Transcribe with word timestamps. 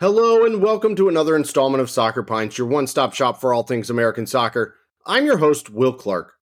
Hello 0.00 0.44
and 0.44 0.60
welcome 0.60 0.96
to 0.96 1.08
another 1.08 1.36
installment 1.36 1.80
of 1.80 1.88
Soccer 1.88 2.24
Pints, 2.24 2.58
your 2.58 2.66
one 2.66 2.88
stop 2.88 3.14
shop 3.14 3.40
for 3.40 3.54
all 3.54 3.62
things 3.62 3.88
American 3.88 4.26
soccer. 4.26 4.74
I'm 5.06 5.24
your 5.24 5.38
host, 5.38 5.70
Will 5.70 5.92
Clark. 5.92 6.32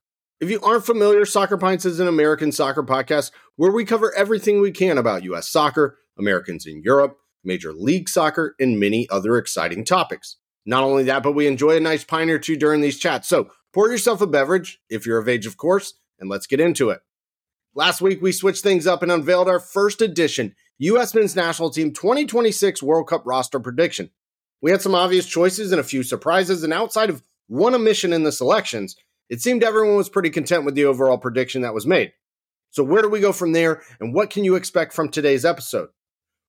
If 0.41 0.51
you 0.51 0.59
aren't 0.63 0.87
familiar, 0.87 1.27
Soccer 1.27 1.59
Pints 1.59 1.85
is 1.85 2.01
an 2.01 2.09
American 2.09 2.51
soccer 2.51 2.83
podcast 2.83 3.31
where 3.57 3.71
we 3.71 3.85
cover 3.85 4.11
everything 4.15 4.63
we 4.63 4.71
can 4.71 4.97
about 4.97 5.25
U.S. 5.25 5.51
soccer, 5.51 5.99
Americans 6.19 6.65
in 6.65 6.81
Europe, 6.83 7.19
Major 7.45 7.75
League 7.75 8.09
Soccer, 8.09 8.55
and 8.59 8.81
many 8.81 9.07
other 9.11 9.37
exciting 9.37 9.85
topics. 9.85 10.39
Not 10.65 10.83
only 10.83 11.03
that, 11.03 11.23
but 11.23 11.33
we 11.33 11.47
enjoy 11.47 11.77
a 11.77 11.81
nice 11.81 12.05
pint 12.05 12.31
or 12.31 12.39
two 12.39 12.57
during 12.57 12.81
these 12.81 12.99
chats. 12.99 13.29
So 13.29 13.51
pour 13.75 13.91
yourself 13.91 14.23
a 14.23 14.27
beverage, 14.27 14.81
if 14.89 15.05
you're 15.05 15.19
of 15.19 15.29
age, 15.29 15.45
of 15.45 15.59
course, 15.59 15.93
and 16.19 16.31
let's 16.31 16.47
get 16.47 16.59
into 16.59 16.89
it. 16.89 17.01
Last 17.75 18.01
week, 18.01 18.23
we 18.23 18.33
switched 18.33 18.63
things 18.63 18.87
up 18.87 19.03
and 19.03 19.13
unveiled 19.13 19.49
our 19.49 19.61
first 19.61 20.01
edition 20.01 20.55
U.S. 20.83 21.15
men's 21.15 21.37
national 21.37 21.71
team 21.71 21.93
2026 21.93 22.83
World 22.83 23.07
Cup 23.07 23.23
roster 23.25 23.61
prediction. 23.61 24.11
We 24.61 24.73
had 24.73 24.83
some 24.83 24.97
obvious 24.97 25.27
choices 25.27 25.71
and 25.71 25.81
a 25.81 25.85
few 25.85 26.03
surprises, 26.03 26.65
and 26.65 26.73
outside 26.73 27.09
of 27.09 27.23
one 27.47 27.77
omission 27.77 28.13
in 28.13 28.25
the 28.25 28.33
selections, 28.33 28.97
it 29.29 29.41
seemed 29.41 29.63
everyone 29.63 29.95
was 29.95 30.09
pretty 30.09 30.31
content 30.31 30.65
with 30.65 30.75
the 30.75 30.87
overall 30.87 31.19
prediction 31.19 31.63
that 31.63 31.73
was 31.73 31.87
made. 31.87 32.13
So, 32.71 32.83
where 32.83 33.01
do 33.01 33.09
we 33.09 33.21
go 33.21 33.33
from 33.33 33.53
there, 33.53 33.81
and 34.01 34.13
what 34.13 34.31
can 34.31 34.43
you 34.43 34.57
expect 34.57 34.93
from 34.93 35.09
today's 35.09 35.45
episode? 35.45 35.91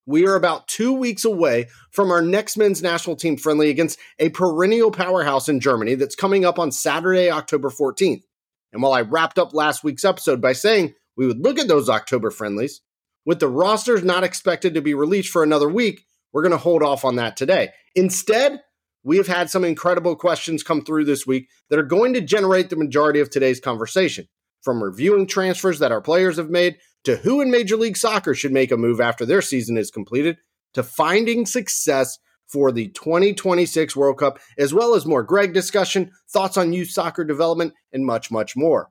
We 0.07 0.25
are 0.25 0.35
about 0.35 0.67
two 0.67 0.93
weeks 0.93 1.25
away 1.25 1.67
from 1.91 2.09
our 2.09 2.23
next 2.23 2.57
men's 2.57 2.81
national 2.81 3.17
team 3.17 3.37
friendly 3.37 3.69
against 3.69 3.99
a 4.17 4.29
perennial 4.29 4.89
powerhouse 4.89 5.47
in 5.47 5.59
Germany 5.59 5.93
that's 5.93 6.15
coming 6.15 6.43
up 6.43 6.57
on 6.57 6.71
Saturday, 6.71 7.29
October 7.29 7.69
14th. 7.69 8.23
And 8.71 8.81
while 8.81 8.93
I 8.93 9.01
wrapped 9.01 9.37
up 9.37 9.53
last 9.53 9.83
week's 9.83 10.03
episode 10.03 10.41
by 10.41 10.53
saying 10.53 10.95
we 11.15 11.27
would 11.27 11.43
look 11.43 11.59
at 11.59 11.67
those 11.67 11.87
October 11.87 12.31
friendlies, 12.31 12.81
with 13.25 13.39
the 13.39 13.47
rosters 13.47 14.03
not 14.03 14.23
expected 14.23 14.73
to 14.73 14.81
be 14.81 14.93
released 14.93 15.29
for 15.29 15.43
another 15.43 15.69
week, 15.69 16.05
we're 16.31 16.41
going 16.41 16.51
to 16.51 16.57
hold 16.57 16.83
off 16.83 17.05
on 17.05 17.15
that 17.17 17.37
today. 17.37 17.69
Instead, 17.95 18.61
we 19.03 19.17
have 19.17 19.27
had 19.27 19.49
some 19.49 19.63
incredible 19.63 20.15
questions 20.15 20.63
come 20.63 20.83
through 20.83 21.05
this 21.05 21.27
week 21.27 21.49
that 21.69 21.79
are 21.79 21.83
going 21.83 22.13
to 22.13 22.21
generate 22.21 22.69
the 22.69 22.75
majority 22.75 23.19
of 23.19 23.29
today's 23.29 23.59
conversation. 23.59 24.27
From 24.61 24.81
reviewing 24.81 25.27
transfers 25.27 25.79
that 25.79 25.91
our 25.91 26.01
players 26.01 26.37
have 26.37 26.49
made 26.49 26.77
to 27.03 27.17
who 27.17 27.41
in 27.41 27.51
Major 27.51 27.75
League 27.75 27.97
Soccer 27.97 28.33
should 28.33 28.53
make 28.53 28.71
a 28.71 28.77
move 28.77 29.01
after 29.01 29.25
their 29.25 29.41
season 29.41 29.77
is 29.77 29.91
completed, 29.91 30.37
to 30.73 30.83
finding 30.83 31.45
success 31.45 32.17
for 32.47 32.71
the 32.71 32.87
2026 32.89 33.95
World 33.95 34.19
Cup, 34.19 34.39
as 34.57 34.73
well 34.73 34.95
as 34.95 35.05
more 35.05 35.23
Gregg 35.23 35.53
discussion, 35.53 36.11
thoughts 36.29 36.55
on 36.55 36.73
youth 36.73 36.89
soccer 36.89 37.23
development, 37.23 37.73
and 37.91 38.05
much, 38.05 38.31
much 38.31 38.55
more. 38.55 38.89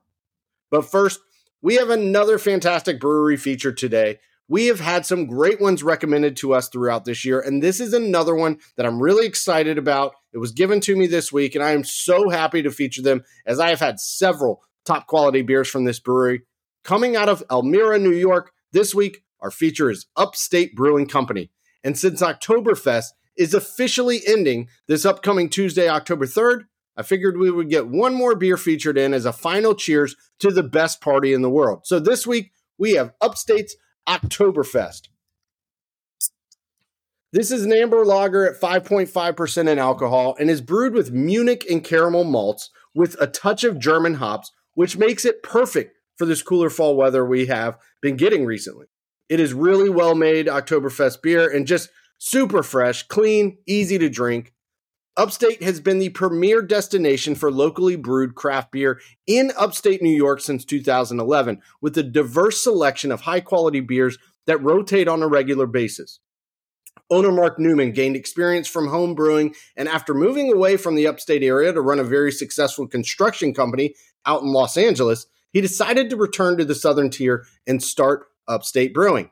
But 0.69 0.89
first, 0.89 1.19
we 1.63 1.75
have 1.75 1.89
another 1.89 2.37
fantastic 2.37 2.99
brewery 2.99 3.37
feature 3.37 3.71
today. 3.71 4.19
We 4.49 4.65
have 4.65 4.81
had 4.81 5.05
some 5.05 5.25
great 5.25 5.61
ones 5.61 5.81
recommended 5.81 6.35
to 6.37 6.53
us 6.53 6.67
throughout 6.67 7.05
this 7.05 7.23
year, 7.23 7.39
and 7.39 7.63
this 7.63 7.79
is 7.79 7.93
another 7.93 8.35
one 8.35 8.59
that 8.75 8.85
I'm 8.85 9.01
really 9.01 9.25
excited 9.25 9.77
about. 9.77 10.13
It 10.33 10.39
was 10.39 10.51
given 10.51 10.81
to 10.81 10.95
me 10.95 11.07
this 11.07 11.31
week, 11.31 11.55
and 11.55 11.63
I 11.63 11.71
am 11.71 11.85
so 11.85 12.29
happy 12.29 12.61
to 12.63 12.69
feature 12.69 13.01
them 13.01 13.23
as 13.45 13.61
I 13.61 13.69
have 13.69 13.79
had 13.79 14.01
several 14.01 14.61
top 14.83 15.07
quality 15.07 15.41
beers 15.41 15.69
from 15.69 15.85
this 15.85 16.01
brewery. 16.01 16.41
Coming 16.83 17.15
out 17.15 17.29
of 17.29 17.41
Elmira, 17.49 17.97
New 17.97 18.11
York, 18.11 18.51
this 18.73 18.93
week, 18.93 19.23
our 19.39 19.49
feature 19.49 19.89
is 19.89 20.05
Upstate 20.17 20.75
Brewing 20.75 21.07
Company. 21.07 21.49
And 21.81 21.97
since 21.97 22.21
Oktoberfest 22.21 23.05
is 23.37 23.53
officially 23.53 24.19
ending 24.27 24.67
this 24.87 25.05
upcoming 25.05 25.49
Tuesday, 25.49 25.87
October 25.87 26.25
3rd, 26.25 26.65
I 26.95 27.03
figured 27.03 27.37
we 27.37 27.51
would 27.51 27.69
get 27.69 27.87
one 27.87 28.13
more 28.13 28.35
beer 28.35 28.57
featured 28.57 28.97
in 28.97 29.13
as 29.13 29.25
a 29.25 29.33
final 29.33 29.73
cheers 29.73 30.15
to 30.39 30.51
the 30.51 30.63
best 30.63 31.01
party 31.01 31.33
in 31.33 31.41
the 31.41 31.49
world. 31.49 31.85
So 31.85 31.99
this 31.99 32.27
week, 32.27 32.51
we 32.77 32.93
have 32.93 33.13
Upstate's 33.21 33.75
Oktoberfest. 34.07 35.07
This 37.31 37.49
is 37.49 37.65
an 37.65 37.73
amber 37.73 38.05
lager 38.05 38.47
at 38.47 38.61
5.5% 38.61 39.67
in 39.67 39.79
alcohol 39.79 40.35
and 40.39 40.51
is 40.51 40.61
brewed 40.61 40.93
with 40.93 41.11
Munich 41.11 41.65
and 41.67 41.83
caramel 41.83 42.25
malts 42.25 42.69
with 42.93 43.19
a 43.19 43.25
touch 43.25 43.63
of 43.63 43.79
German 43.79 44.15
hops, 44.15 44.51
which 44.75 44.97
makes 44.97 45.25
it 45.25 45.41
perfect 45.41 45.97
for 46.15 46.27
this 46.27 46.43
cooler 46.43 46.69
fall 46.69 46.95
weather 46.95 47.25
we 47.25 47.47
have 47.47 47.79
been 48.03 48.17
getting 48.17 48.45
recently. 48.45 48.85
It 49.29 49.39
is 49.39 49.51
really 49.51 49.89
well 49.89 50.13
made 50.13 50.45
Oktoberfest 50.45 51.23
beer 51.23 51.49
and 51.49 51.65
just 51.65 51.89
super 52.19 52.61
fresh, 52.61 53.01
clean, 53.07 53.57
easy 53.65 53.97
to 53.97 54.09
drink. 54.09 54.52
Upstate 55.15 55.61
has 55.61 55.79
been 55.79 55.99
the 55.99 56.09
premier 56.09 56.63
destination 56.63 57.35
for 57.35 57.51
locally 57.51 57.95
brewed 57.95 58.33
craft 58.33 58.71
beer 58.71 58.99
in 59.27 59.51
upstate 59.55 60.01
New 60.01 60.09
York 60.09 60.41
since 60.41 60.65
2011, 60.65 61.61
with 61.81 61.95
a 61.99 62.03
diverse 62.03 62.63
selection 62.63 63.11
of 63.11 63.21
high 63.21 63.39
quality 63.39 63.79
beers 63.79 64.17
that 64.47 64.63
rotate 64.63 65.07
on 65.07 65.21
a 65.21 65.27
regular 65.27 65.67
basis. 65.67 66.19
Owner 67.11 67.31
Mark 67.31 67.59
Newman 67.59 67.91
gained 67.91 68.15
experience 68.15 68.67
from 68.67 68.87
home 68.87 69.13
brewing, 69.13 69.53
and 69.77 69.87
after 69.87 70.15
moving 70.15 70.51
away 70.51 70.77
from 70.77 70.95
the 70.95 71.05
upstate 71.05 71.43
area 71.43 71.71
to 71.71 71.81
run 71.81 71.99
a 71.99 72.03
very 72.03 72.31
successful 72.31 72.87
construction 72.87 73.53
company 73.53 73.93
out 74.25 74.41
in 74.41 74.51
Los 74.51 74.77
Angeles, 74.77 75.27
he 75.51 75.61
decided 75.61 76.09
to 76.09 76.15
return 76.15 76.57
to 76.57 76.65
the 76.65 76.73
southern 76.73 77.11
tier 77.11 77.45
and 77.67 77.83
start 77.83 78.25
upstate 78.47 78.95
brewing. 78.95 79.29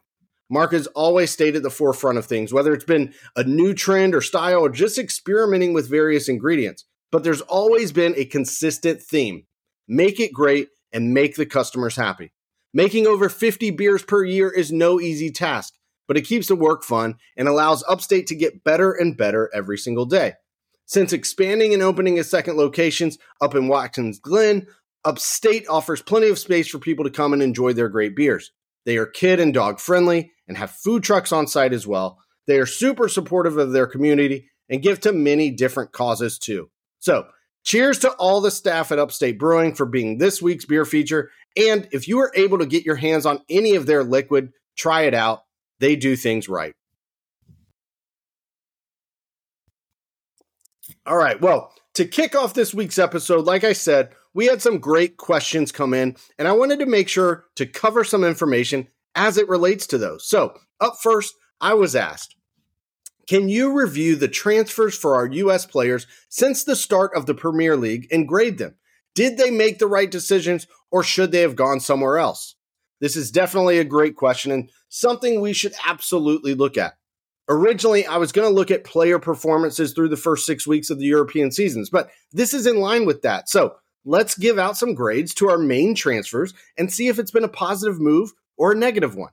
Mark 0.52 0.74
has 0.74 0.86
always 0.88 1.32
stayed 1.32 1.56
at 1.56 1.64
the 1.64 1.70
forefront 1.70 2.18
of 2.18 2.26
things, 2.26 2.54
whether 2.54 2.74
it's 2.74 2.84
been 2.84 3.14
a 3.38 3.44
new 3.46 3.74
trend 3.74 4.14
or 4.14 4.20
style 4.20 4.60
or 4.60 4.70
just 4.70 4.98
experimenting 4.98 5.72
with 5.72 5.90
various 5.90 6.28
ingredients. 6.28 6.84
But 7.10 7.24
there's 7.24 7.40
always 7.42 7.94
been 7.94 8.14
a 8.18 8.26
consistent 8.26 9.02
theme 9.02 9.46
make 9.88 10.20
it 10.20 10.34
great 10.34 10.68
and 10.92 11.14
make 11.14 11.36
the 11.36 11.46
customers 11.46 11.96
happy. 11.96 12.34
Making 12.74 13.08
over 13.08 13.30
50 13.30 13.72
beers 13.72 14.04
per 14.04 14.24
year 14.24 14.50
is 14.50 14.72
no 14.72 15.00
easy 15.00 15.32
task, 15.32 15.74
but 16.08 16.18
it 16.18 16.22
keeps 16.22 16.48
the 16.48 16.56
work 16.56 16.84
fun 16.84 17.16
and 17.38 17.48
allows 17.48 17.84
Upstate 17.88 18.28
to 18.28 18.36
get 18.36 18.64
better 18.64 18.92
and 18.92 19.18
better 19.18 19.50
every 19.54 19.78
single 19.78 20.06
day. 20.06 20.34
Since 20.86 21.14
expanding 21.14 21.74
and 21.74 21.82
opening 21.82 22.20
a 22.20 22.24
second 22.26 22.58
locations 22.58 23.18
up 23.40 23.56
in 23.56 23.70
Watkins 23.70 24.20
Glen, 24.20 24.68
Upstate 25.06 25.68
offers 25.70 26.02
plenty 26.02 26.30
of 26.30 26.40
space 26.40 26.68
for 26.68 26.80
people 26.80 27.06
to 27.06 27.10
come 27.10 27.32
and 27.32 27.42
enjoy 27.42 27.72
their 27.72 27.90
great 27.90 28.16
beers. 28.16 28.52
They 28.86 28.98
are 28.98 29.06
kid 29.06 29.40
and 29.40 29.54
dog 29.54 29.80
friendly 29.80 30.32
and 30.48 30.58
have 30.58 30.72
food 30.72 31.04
trucks 31.04 31.32
on 31.32 31.48
site 31.48 31.74
as 31.74 31.86
well. 31.86 32.20
They 32.48 32.58
are 32.58 32.66
super 32.66 33.08
supportive 33.08 33.58
of 33.58 33.72
their 33.72 33.88
community 33.88 34.50
and 34.70 34.82
give 34.82 35.00
to 35.02 35.14
many 35.14 35.52
different 35.52 35.92
causes 35.92 36.40
too. 36.40 36.70
So, 37.00 37.28
cheers 37.64 38.00
to 38.00 38.12
all 38.14 38.42
the 38.42 38.52
staff 38.52 38.92
at 38.92 39.00
Upstate 39.00 39.38
Brewing 39.38 39.76
for 39.76 39.86
being 39.86 40.18
this 40.18 40.42
week's 40.42 40.66
beer 40.66 40.86
feature. 40.86 41.30
And 41.56 41.88
if 41.92 42.08
you 42.08 42.20
are 42.20 42.32
able 42.36 42.60
to 42.60 42.66
get 42.66 42.86
your 42.86 42.96
hands 42.96 43.26
on 43.26 43.42
any 43.50 43.76
of 43.76 43.86
their 43.86 44.04
liquid, 44.04 44.54
try 44.76 45.04
it 45.04 45.14
out. 45.14 45.44
They 45.80 45.96
do 45.96 46.16
things 46.16 46.50
right. 46.50 46.74
All 51.06 51.18
right. 51.18 51.40
Well, 51.40 51.74
to 51.96 52.06
kick 52.06 52.36
off 52.36 52.54
this 52.54 52.74
week's 52.74 53.00
episode, 53.00 53.46
like 53.46 53.64
I 53.64 53.74
said, 53.74 54.14
we 54.34 54.46
had 54.46 54.62
some 54.62 54.80
great 54.80 55.18
questions 55.18 55.72
come 55.72 55.94
in, 55.94 56.16
and 56.38 56.48
I 56.48 56.54
wanted 56.54 56.80
to 56.80 56.86
make 56.86 57.10
sure 57.10 57.46
to 57.56 57.66
cover 57.66 58.04
some 58.04 58.24
information 58.24 58.88
as 59.16 59.38
it 59.38 59.50
relates 59.50 59.88
to 59.88 59.98
those. 59.98 60.28
So, 60.28 60.58
up 60.80 60.96
first, 61.02 61.36
I 61.60 61.74
was 61.74 61.96
asked, 61.96 62.36
can 63.28 63.50
you 63.50 63.72
review 63.72 64.16
the 64.16 64.28
transfers 64.28 64.98
for 64.98 65.16
our 65.16 65.28
U.S. 65.28 65.66
players 65.66 66.08
since 66.30 66.64
the 66.64 66.76
start 66.76 67.12
of 67.16 67.26
the 67.26 67.34
Premier 67.34 67.78
League 67.78 68.08
and 68.12 68.28
grade 68.28 68.58
them? 68.58 68.76
Did 69.16 69.38
they 69.38 69.52
make 69.52 69.80
the 69.80 69.88
right 69.88 70.10
decisions 70.10 70.68
or 70.90 71.04
should 71.04 71.32
they 71.32 71.42
have 71.42 71.56
gone 71.56 71.80
somewhere 71.80 72.18
else? 72.18 72.56
This 73.00 73.16
is 73.16 73.32
definitely 73.32 73.80
a 73.80 73.84
great 73.84 74.16
question 74.16 74.52
and 74.52 74.70
something 74.90 75.42
we 75.42 75.54
should 75.54 75.74
absolutely 75.88 76.54
look 76.54 76.78
at. 76.78 76.94
Originally, 77.50 78.06
I 78.06 78.18
was 78.18 78.32
going 78.32 78.48
to 78.48 78.54
look 78.54 78.72
at 78.72 78.84
player 78.84 79.20
performances 79.20 79.94
through 79.94 80.10
the 80.10 80.18
first 80.18 80.46
six 80.46 80.66
weeks 80.66 80.90
of 80.90 81.00
the 81.00 81.06
European 81.06 81.52
seasons, 81.52 81.90
but 81.90 82.10
this 82.32 82.54
is 82.54 82.68
in 82.68 82.80
line 82.80 83.06
with 83.06 83.24
that. 83.24 83.50
So 83.50 83.76
let's 84.06 84.38
give 84.38 84.58
out 84.58 84.78
some 84.78 84.94
grades 84.94 85.34
to 85.36 85.50
our 85.50 85.58
main 85.58 85.96
transfers 85.96 86.54
and 86.78 86.92
see 86.92 87.08
if 87.08 87.20
it's 87.20 87.32
been 87.32 87.44
a 87.44 87.50
positive 87.50 88.00
move 88.00 88.34
or 88.58 88.72
a 88.72 88.76
negative 88.76 89.16
one. 89.16 89.32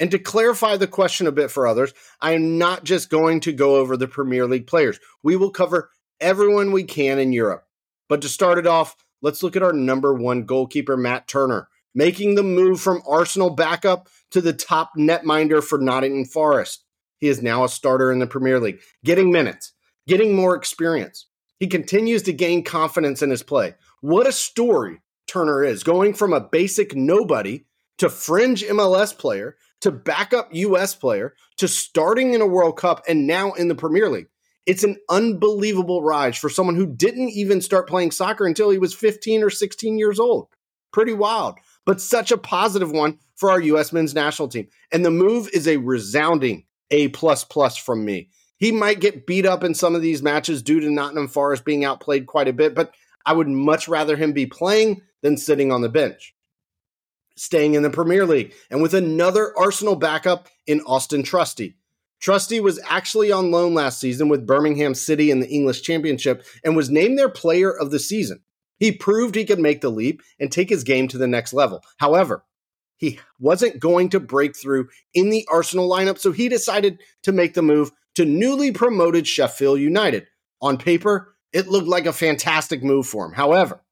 And 0.00 0.10
to 0.12 0.18
clarify 0.18 0.76
the 0.76 0.86
question 0.86 1.26
a 1.26 1.32
bit 1.32 1.50
for 1.50 1.66
others, 1.66 1.92
I 2.20 2.32
am 2.32 2.58
not 2.58 2.84
just 2.84 3.10
going 3.10 3.40
to 3.40 3.52
go 3.52 3.76
over 3.76 3.96
the 3.96 4.06
Premier 4.06 4.46
League 4.46 4.66
players. 4.66 5.00
We 5.22 5.36
will 5.36 5.50
cover 5.50 5.90
everyone 6.20 6.72
we 6.72 6.84
can 6.84 7.18
in 7.18 7.32
Europe. 7.32 7.64
But 8.08 8.22
to 8.22 8.28
start 8.28 8.58
it 8.58 8.66
off, 8.66 8.96
let's 9.22 9.42
look 9.42 9.56
at 9.56 9.62
our 9.62 9.72
number 9.72 10.14
one 10.14 10.44
goalkeeper, 10.44 10.96
Matt 10.96 11.26
Turner, 11.26 11.68
making 11.94 12.34
the 12.34 12.42
move 12.42 12.80
from 12.80 13.02
Arsenal 13.08 13.50
backup 13.50 14.08
to 14.30 14.40
the 14.40 14.52
top 14.52 14.92
netminder 14.96 15.62
for 15.62 15.78
Nottingham 15.78 16.24
Forest. 16.24 16.84
He 17.18 17.28
is 17.28 17.42
now 17.42 17.64
a 17.64 17.68
starter 17.68 18.12
in 18.12 18.20
the 18.20 18.26
Premier 18.26 18.60
League, 18.60 18.80
getting 19.04 19.32
minutes, 19.32 19.72
getting 20.06 20.34
more 20.34 20.54
experience. 20.54 21.26
He 21.58 21.66
continues 21.66 22.22
to 22.22 22.32
gain 22.32 22.62
confidence 22.62 23.20
in 23.20 23.30
his 23.30 23.42
play. 23.42 23.74
What 24.00 24.28
a 24.28 24.32
story 24.32 25.00
Turner 25.26 25.64
is, 25.64 25.82
going 25.82 26.14
from 26.14 26.32
a 26.32 26.40
basic 26.40 26.94
nobody 26.94 27.64
to 27.98 28.08
fringe 28.08 28.62
MLS 28.64 29.16
player 29.16 29.56
to 29.80 29.90
backup 29.90 30.48
US 30.52 30.94
player 30.94 31.34
to 31.56 31.66
starting 31.66 32.32
in 32.32 32.40
a 32.40 32.46
World 32.46 32.76
Cup 32.76 33.02
and 33.08 33.26
now 33.26 33.52
in 33.52 33.68
the 33.68 33.74
Premier 33.74 34.08
League. 34.08 34.28
It's 34.66 34.84
an 34.84 34.96
unbelievable 35.08 36.02
rise 36.02 36.36
for 36.36 36.48
someone 36.48 36.76
who 36.76 36.86
didn't 36.86 37.30
even 37.30 37.60
start 37.60 37.88
playing 37.88 38.12
soccer 38.12 38.46
until 38.46 38.70
he 38.70 38.78
was 38.78 38.94
15 38.94 39.42
or 39.42 39.50
16 39.50 39.98
years 39.98 40.20
old. 40.20 40.48
Pretty 40.92 41.12
wild, 41.12 41.56
but 41.84 42.00
such 42.00 42.30
a 42.30 42.38
positive 42.38 42.92
one 42.92 43.18
for 43.34 43.50
our 43.50 43.60
US 43.60 43.92
men's 43.92 44.14
national 44.14 44.48
team. 44.48 44.68
And 44.92 45.04
the 45.04 45.10
move 45.10 45.48
is 45.52 45.66
a 45.66 45.78
resounding 45.78 46.66
A 46.90 47.08
plus 47.08 47.44
plus 47.44 47.76
from 47.76 48.04
me. 48.04 48.28
He 48.58 48.72
might 48.72 49.00
get 49.00 49.26
beat 49.26 49.46
up 49.46 49.64
in 49.64 49.74
some 49.74 49.94
of 49.94 50.02
these 50.02 50.22
matches 50.22 50.62
due 50.62 50.80
to 50.80 50.90
Nottingham 50.90 51.28
Forest 51.28 51.64
being 51.64 51.84
outplayed 51.84 52.26
quite 52.26 52.48
a 52.48 52.52
bit, 52.52 52.74
but 52.74 52.92
I 53.28 53.32
would 53.32 53.46
much 53.46 53.88
rather 53.88 54.16
him 54.16 54.32
be 54.32 54.46
playing 54.46 55.02
than 55.20 55.36
sitting 55.36 55.70
on 55.70 55.82
the 55.82 55.90
bench. 55.90 56.34
Staying 57.36 57.74
in 57.74 57.82
the 57.82 57.90
Premier 57.90 58.24
League 58.24 58.54
and 58.70 58.80
with 58.80 58.94
another 58.94 59.52
Arsenal 59.54 59.96
backup 59.96 60.48
in 60.66 60.80
Austin 60.86 61.22
Trusty. 61.22 61.76
Trusty 62.20 62.58
was 62.58 62.80
actually 62.88 63.30
on 63.30 63.50
loan 63.50 63.74
last 63.74 64.00
season 64.00 64.30
with 64.30 64.46
Birmingham 64.46 64.94
City 64.94 65.30
in 65.30 65.40
the 65.40 65.48
English 65.48 65.82
Championship 65.82 66.42
and 66.64 66.74
was 66.74 66.88
named 66.88 67.18
their 67.18 67.28
player 67.28 67.70
of 67.70 67.90
the 67.90 67.98
season. 67.98 68.40
He 68.78 68.92
proved 68.92 69.34
he 69.34 69.44
could 69.44 69.60
make 69.60 69.82
the 69.82 69.90
leap 69.90 70.22
and 70.40 70.50
take 70.50 70.70
his 70.70 70.82
game 70.82 71.06
to 71.08 71.18
the 71.18 71.26
next 71.26 71.52
level. 71.52 71.82
However, 71.98 72.44
he 72.96 73.20
wasn't 73.38 73.78
going 73.78 74.08
to 74.08 74.20
break 74.20 74.56
through 74.56 74.88
in 75.12 75.28
the 75.28 75.46
Arsenal 75.52 75.86
lineup, 75.86 76.18
so 76.18 76.32
he 76.32 76.48
decided 76.48 76.98
to 77.24 77.32
make 77.32 77.52
the 77.52 77.60
move 77.60 77.92
to 78.14 78.24
newly 78.24 78.72
promoted 78.72 79.28
Sheffield 79.28 79.80
United. 79.80 80.28
On 80.62 80.78
paper, 80.78 81.34
it 81.52 81.68
looked 81.68 81.88
like 81.88 82.06
a 82.06 82.12
fantastic 82.12 82.82
move 82.82 83.06
for 83.06 83.26
him. 83.26 83.32
However, 83.32 83.82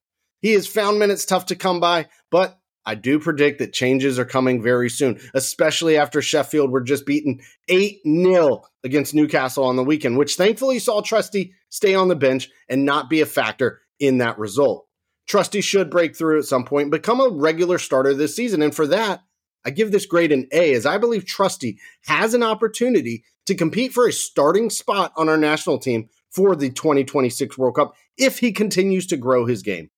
he 0.40 0.52
has 0.52 0.66
found 0.66 0.98
minutes 0.98 1.24
tough 1.24 1.46
to 1.46 1.56
come 1.56 1.80
by, 1.80 2.08
but 2.30 2.58
I 2.84 2.94
do 2.94 3.18
predict 3.18 3.58
that 3.58 3.72
changes 3.72 4.18
are 4.18 4.24
coming 4.24 4.62
very 4.62 4.88
soon, 4.88 5.18
especially 5.34 5.96
after 5.96 6.22
Sheffield 6.22 6.70
were 6.70 6.82
just 6.82 7.04
beaten 7.04 7.40
8 7.68 7.98
0 8.06 8.62
against 8.84 9.14
Newcastle 9.14 9.64
on 9.64 9.74
the 9.74 9.84
weekend, 9.84 10.16
which 10.16 10.36
thankfully 10.36 10.78
saw 10.78 11.00
Trusty 11.00 11.54
stay 11.68 11.94
on 11.94 12.08
the 12.08 12.14
bench 12.14 12.48
and 12.68 12.84
not 12.84 13.10
be 13.10 13.20
a 13.20 13.26
factor 13.26 13.80
in 13.98 14.18
that 14.18 14.38
result. 14.38 14.86
Trusty 15.26 15.60
should 15.60 15.90
break 15.90 16.16
through 16.16 16.38
at 16.38 16.44
some 16.44 16.64
point, 16.64 16.92
become 16.92 17.20
a 17.20 17.28
regular 17.28 17.78
starter 17.78 18.14
this 18.14 18.36
season. 18.36 18.62
And 18.62 18.74
for 18.74 18.86
that, 18.86 19.24
I 19.64 19.70
give 19.70 19.90
this 19.90 20.06
grade 20.06 20.30
an 20.30 20.46
A, 20.52 20.72
as 20.74 20.86
I 20.86 20.98
believe 20.98 21.26
Trusty 21.26 21.80
has 22.04 22.34
an 22.34 22.44
opportunity 22.44 23.24
to 23.46 23.56
compete 23.56 23.92
for 23.92 24.06
a 24.06 24.12
starting 24.12 24.70
spot 24.70 25.12
on 25.16 25.28
our 25.28 25.36
national 25.36 25.78
team 25.78 26.08
for 26.36 26.54
the 26.54 26.68
2026 26.68 27.56
World 27.56 27.76
Cup 27.76 27.96
if 28.18 28.38
he 28.38 28.52
continues 28.52 29.06
to 29.06 29.16
grow 29.16 29.46
his 29.46 29.62
game. 29.62 29.88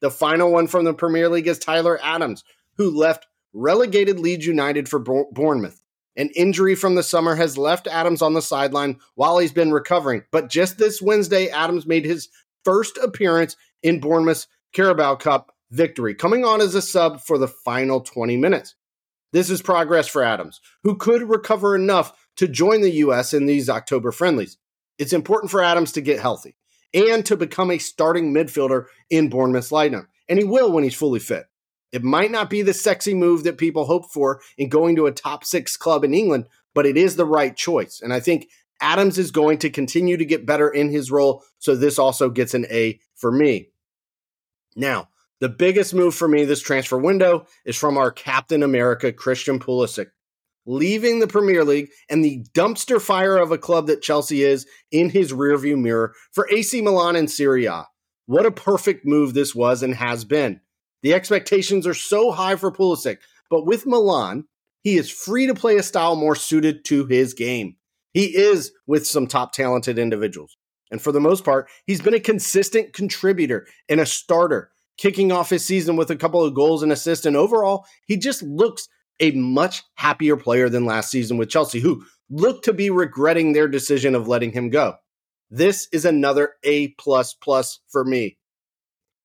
The 0.00 0.10
final 0.10 0.52
one 0.52 0.66
from 0.66 0.84
the 0.84 0.92
Premier 0.92 1.30
League 1.30 1.46
is 1.46 1.58
Tyler 1.58 1.98
Adams, 2.02 2.44
who 2.76 2.90
left 2.90 3.26
relegated 3.54 4.20
Leeds 4.20 4.46
United 4.46 4.86
for 4.86 4.98
Bournemouth. 4.98 5.82
An 6.14 6.28
injury 6.36 6.74
from 6.74 6.94
the 6.94 7.02
summer 7.02 7.36
has 7.36 7.56
left 7.56 7.86
Adams 7.86 8.20
on 8.20 8.34
the 8.34 8.42
sideline 8.42 8.98
while 9.14 9.38
he's 9.38 9.52
been 9.52 9.72
recovering. 9.72 10.24
But 10.30 10.50
just 10.50 10.76
this 10.76 11.00
Wednesday, 11.00 11.48
Adams 11.48 11.86
made 11.86 12.04
his 12.04 12.28
first 12.64 12.98
appearance 12.98 13.56
in 13.82 13.98
Bournemouth's 13.98 14.48
Carabao 14.74 15.14
Cup 15.16 15.54
victory, 15.70 16.14
coming 16.14 16.44
on 16.44 16.60
as 16.60 16.74
a 16.74 16.82
sub 16.82 17.22
for 17.22 17.38
the 17.38 17.48
final 17.48 18.00
20 18.00 18.36
minutes. 18.36 18.74
This 19.32 19.48
is 19.48 19.62
progress 19.62 20.06
for 20.06 20.22
Adams, 20.22 20.60
who 20.82 20.96
could 20.96 21.22
recover 21.22 21.74
enough 21.74 22.12
to 22.36 22.46
join 22.46 22.82
the 22.82 22.90
U.S. 22.90 23.32
in 23.32 23.46
these 23.46 23.70
October 23.70 24.12
friendlies. 24.12 24.58
It's 25.02 25.12
important 25.12 25.50
for 25.50 25.64
Adams 25.64 25.90
to 25.92 26.00
get 26.00 26.20
healthy 26.20 26.54
and 26.94 27.26
to 27.26 27.36
become 27.36 27.72
a 27.72 27.78
starting 27.78 28.32
midfielder 28.32 28.84
in 29.10 29.28
Bournemouth's 29.28 29.70
lineup, 29.70 30.06
and 30.28 30.38
he 30.38 30.44
will 30.44 30.70
when 30.70 30.84
he's 30.84 30.94
fully 30.94 31.18
fit. 31.18 31.46
It 31.90 32.04
might 32.04 32.30
not 32.30 32.48
be 32.48 32.62
the 32.62 32.72
sexy 32.72 33.12
move 33.12 33.42
that 33.42 33.58
people 33.58 33.86
hope 33.86 34.12
for 34.12 34.40
in 34.56 34.68
going 34.68 34.94
to 34.94 35.06
a 35.06 35.12
top 35.12 35.44
six 35.44 35.76
club 35.76 36.04
in 36.04 36.14
England, 36.14 36.46
but 36.72 36.86
it 36.86 36.96
is 36.96 37.16
the 37.16 37.26
right 37.26 37.56
choice. 37.56 38.00
And 38.00 38.12
I 38.12 38.20
think 38.20 38.48
Adams 38.80 39.18
is 39.18 39.32
going 39.32 39.58
to 39.58 39.70
continue 39.70 40.16
to 40.16 40.24
get 40.24 40.46
better 40.46 40.68
in 40.68 40.90
his 40.90 41.10
role. 41.10 41.42
So 41.58 41.74
this 41.74 41.98
also 41.98 42.30
gets 42.30 42.54
an 42.54 42.66
A 42.70 43.00
for 43.16 43.32
me. 43.32 43.70
Now, 44.76 45.08
the 45.40 45.48
biggest 45.48 45.94
move 45.94 46.14
for 46.14 46.28
me 46.28 46.44
this 46.44 46.62
transfer 46.62 46.96
window 46.96 47.46
is 47.64 47.76
from 47.76 47.98
our 47.98 48.12
Captain 48.12 48.62
America, 48.62 49.12
Christian 49.12 49.58
Pulisic, 49.58 50.10
leaving 50.66 51.18
the 51.18 51.26
Premier 51.26 51.64
League 51.64 51.90
and 52.08 52.24
the 52.24 52.44
dumpster 52.54 53.00
fire 53.00 53.36
of 53.36 53.50
a 53.50 53.58
club 53.58 53.86
that 53.86 54.02
Chelsea 54.02 54.42
is 54.42 54.66
in 54.90 55.10
his 55.10 55.32
rearview 55.32 55.78
mirror 55.78 56.14
for 56.32 56.48
AC 56.50 56.80
Milan 56.80 57.16
and 57.16 57.30
Serie 57.30 57.66
A. 57.66 57.86
What 58.26 58.46
a 58.46 58.52
perfect 58.52 59.04
move 59.04 59.34
this 59.34 59.54
was 59.54 59.82
and 59.82 59.94
has 59.94 60.24
been. 60.24 60.60
The 61.02 61.14
expectations 61.14 61.86
are 61.86 61.94
so 61.94 62.30
high 62.30 62.56
for 62.56 62.70
Pulisic, 62.70 63.18
but 63.50 63.66
with 63.66 63.86
Milan, 63.86 64.44
he 64.82 64.96
is 64.96 65.10
free 65.10 65.46
to 65.46 65.54
play 65.54 65.76
a 65.76 65.82
style 65.82 66.16
more 66.16 66.36
suited 66.36 66.84
to 66.86 67.06
his 67.06 67.34
game. 67.34 67.76
He 68.12 68.36
is 68.36 68.72
with 68.86 69.06
some 69.06 69.26
top 69.26 69.52
talented 69.52 69.98
individuals. 69.98 70.56
And 70.90 71.00
for 71.00 71.10
the 71.10 71.20
most 71.20 71.44
part, 71.44 71.68
he's 71.86 72.02
been 72.02 72.14
a 72.14 72.20
consistent 72.20 72.92
contributor 72.92 73.66
and 73.88 74.00
a 74.00 74.06
starter, 74.06 74.70
kicking 74.98 75.32
off 75.32 75.50
his 75.50 75.64
season 75.64 75.96
with 75.96 76.10
a 76.10 76.16
couple 76.16 76.44
of 76.44 76.54
goals 76.54 76.82
and 76.82 76.92
assists. 76.92 77.24
And 77.24 77.36
overall, 77.36 77.86
he 78.06 78.16
just 78.16 78.42
looks 78.42 78.88
a 79.22 79.30
much 79.30 79.84
happier 79.94 80.36
player 80.36 80.68
than 80.68 80.84
last 80.84 81.10
season 81.10 81.38
with 81.38 81.48
Chelsea, 81.48 81.80
who 81.80 82.04
look 82.28 82.62
to 82.64 82.72
be 82.72 82.90
regretting 82.90 83.52
their 83.52 83.68
decision 83.68 84.14
of 84.14 84.28
letting 84.28 84.52
him 84.52 84.68
go. 84.68 84.96
This 85.48 85.88
is 85.92 86.04
another 86.04 86.54
A 86.64 86.88
plus 86.98 87.32
plus 87.32 87.80
for 87.88 88.04
me. 88.04 88.36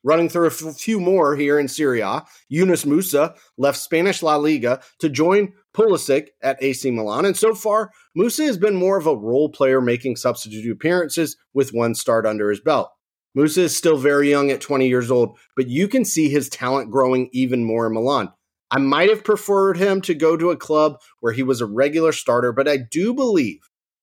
Running 0.04 0.30
through 0.30 0.46
a 0.46 0.52
few 0.52 1.00
more 1.00 1.36
here 1.36 1.60
in 1.60 1.68
Serie 1.68 2.02
A, 2.02 2.24
Yunus 2.48 2.86
Musah 2.86 3.36
left 3.58 3.80
Spanish 3.80 4.22
La 4.22 4.36
Liga 4.36 4.82
to 5.00 5.10
join 5.10 5.54
Pulisic 5.76 6.28
at 6.42 6.62
AC 6.62 6.92
Milan, 6.92 7.26
and 7.26 7.36
so 7.36 7.56
far, 7.56 7.92
Musah 8.18 8.46
has 8.46 8.58
been 8.58 8.76
more 8.76 8.98
of 8.98 9.08
a 9.08 9.18
role 9.18 9.50
player 9.50 9.82
making 9.82 10.16
substitute 10.16 10.72
appearances 10.72 11.36
with 11.54 11.74
one 11.74 11.96
start 11.96 12.26
under 12.26 12.50
his 12.50 12.62
belt. 12.62 12.92
Musah 13.36 13.60
is 13.60 13.76
still 13.76 13.98
very 13.98 14.30
young 14.30 14.52
at 14.52 14.62
20 14.62 14.88
years 14.88 15.10
old, 15.10 15.38
but 15.56 15.68
you 15.68 15.88
can 15.88 16.06
see 16.06 16.30
his 16.30 16.50
talent 16.50 16.92
growing 16.92 17.30
even 17.34 17.64
more 17.64 17.88
in 17.88 17.94
Milan. 17.94 18.32
I 18.70 18.80
might 18.80 19.10
have 19.10 19.24
preferred 19.24 19.78
him 19.78 20.02
to 20.02 20.14
go 20.14 20.36
to 20.36 20.52
a 20.52 20.58
club 20.58 20.98
where 21.20 21.34
he 21.34 21.44
was 21.44 21.62
a 21.62 21.66
regular 21.66 22.12
starter, 22.12 22.52
but 22.52 22.68
I 22.68 22.78
do 22.78 23.14
believe 23.14 23.60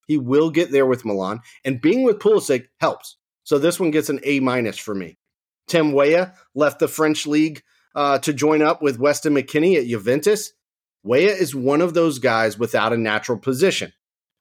he 0.07 0.17
will 0.17 0.51
get 0.51 0.71
there 0.71 0.87
with 0.87 1.05
Milan, 1.05 1.41
and 1.65 1.81
being 1.81 2.03
with 2.03 2.19
Pulisic 2.19 2.67
helps. 2.79 3.17
So 3.43 3.59
this 3.59 3.79
one 3.81 3.91
gets 3.91 4.09
an 4.09 4.21
A 4.25 4.41
minus 4.41 4.79
for 4.79 4.95
me. 4.95 5.19
Tim 5.67 5.93
Weah 5.93 6.35
left 6.55 6.79
the 6.79 6.89
French 6.89 7.27
league 7.27 7.63
uh, 7.95 8.19
to 8.19 8.33
join 8.33 8.63
up 8.63 8.83
with 8.83 8.99
Weston 8.99 9.35
McKennie 9.35 9.79
at 9.79 9.87
Juventus. 9.87 10.53
Weah 11.03 11.33
is 11.33 11.55
one 11.55 11.81
of 11.81 11.95
those 11.95 12.19
guys 12.19 12.59
without 12.59 12.93
a 12.93 12.99
natural 12.99 13.39
position. 13.39 13.93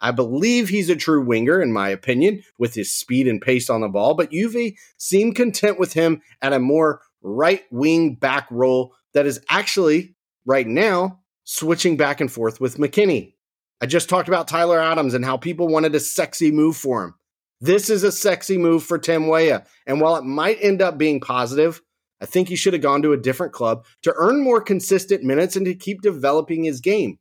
I 0.02 0.12
believe 0.12 0.68
he's 0.68 0.90
a 0.90 0.98
true 0.98 1.24
winger, 1.24 1.62
in 1.62 1.72
my 1.72 1.90
opinion, 1.90 2.44
with 2.58 2.74
his 2.74 2.92
speed 2.92 3.26
and 3.28 3.42
pace 3.42 3.70
on 3.70 3.82
the 3.82 3.88
ball, 3.88 4.16
but 4.16 4.32
Juve 4.32 4.74
seemed 4.98 5.36
content 5.36 5.80
with 5.80 5.94
him 5.94 6.22
at 6.42 6.52
a 6.52 6.60
more 6.60 7.02
right 7.22 7.64
wing 7.72 8.16
back 8.16 8.48
role 8.52 8.94
that 9.14 9.26
is 9.26 9.40
actually, 9.50 10.16
right 10.46 10.68
now, 10.68 11.20
switching 11.44 11.98
back 11.98 12.22
and 12.22 12.32
forth 12.32 12.60
with 12.60 12.78
McKennie. 12.78 13.34
I 13.82 13.86
just 13.86 14.10
talked 14.10 14.28
about 14.28 14.48
Tyler 14.48 14.80
Adams 14.80 15.14
and 15.14 15.26
how 15.26 15.38
people 15.38 15.68
wanted 15.68 15.94
a 15.96 16.00
sexy 16.00 16.52
move 16.52 16.78
for 16.78 17.04
him. 17.04 17.16
This 17.60 17.90
is 17.90 18.04
a 18.04 18.12
sexy 18.12 18.58
move 18.58 18.84
for 18.84 18.98
Tim 18.98 19.28
Weah. 19.28 19.66
And 19.86 20.02
while 20.02 20.16
it 20.16 20.24
might 20.24 20.58
end 20.62 20.82
up 20.82 20.98
being 20.98 21.20
positive, 21.20 21.82
I 22.22 22.26
think 22.26 22.48
he 22.48 22.56
should 22.56 22.74
have 22.74 22.82
gone 22.82 23.02
to 23.02 23.14
a 23.14 23.18
different 23.18 23.54
club 23.54 23.86
to 24.04 24.14
earn 24.16 24.44
more 24.44 24.62
consistent 24.62 25.24
minutes 25.24 25.56
and 25.56 25.66
to 25.66 25.76
keep 25.76 26.02
developing 26.02 26.64
his 26.64 26.80
game. 26.80 27.20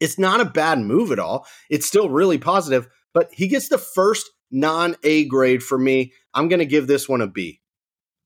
It's 0.00 0.18
not 0.18 0.40
a 0.40 0.44
bad 0.44 0.78
move 0.80 1.10
at 1.10 1.18
all. 1.18 1.46
It's 1.70 1.86
still 1.86 2.08
really 2.08 2.38
positive, 2.38 2.88
but 3.12 3.30
he 3.32 3.48
gets 3.48 3.68
the 3.68 3.78
first 3.78 4.30
non 4.50 4.96
A 5.02 5.24
grade 5.24 5.62
for 5.62 5.78
me. 5.78 6.12
I'm 6.32 6.48
going 6.48 6.60
to 6.60 6.66
give 6.66 6.86
this 6.86 7.08
one 7.08 7.20
a 7.20 7.26
B. 7.26 7.60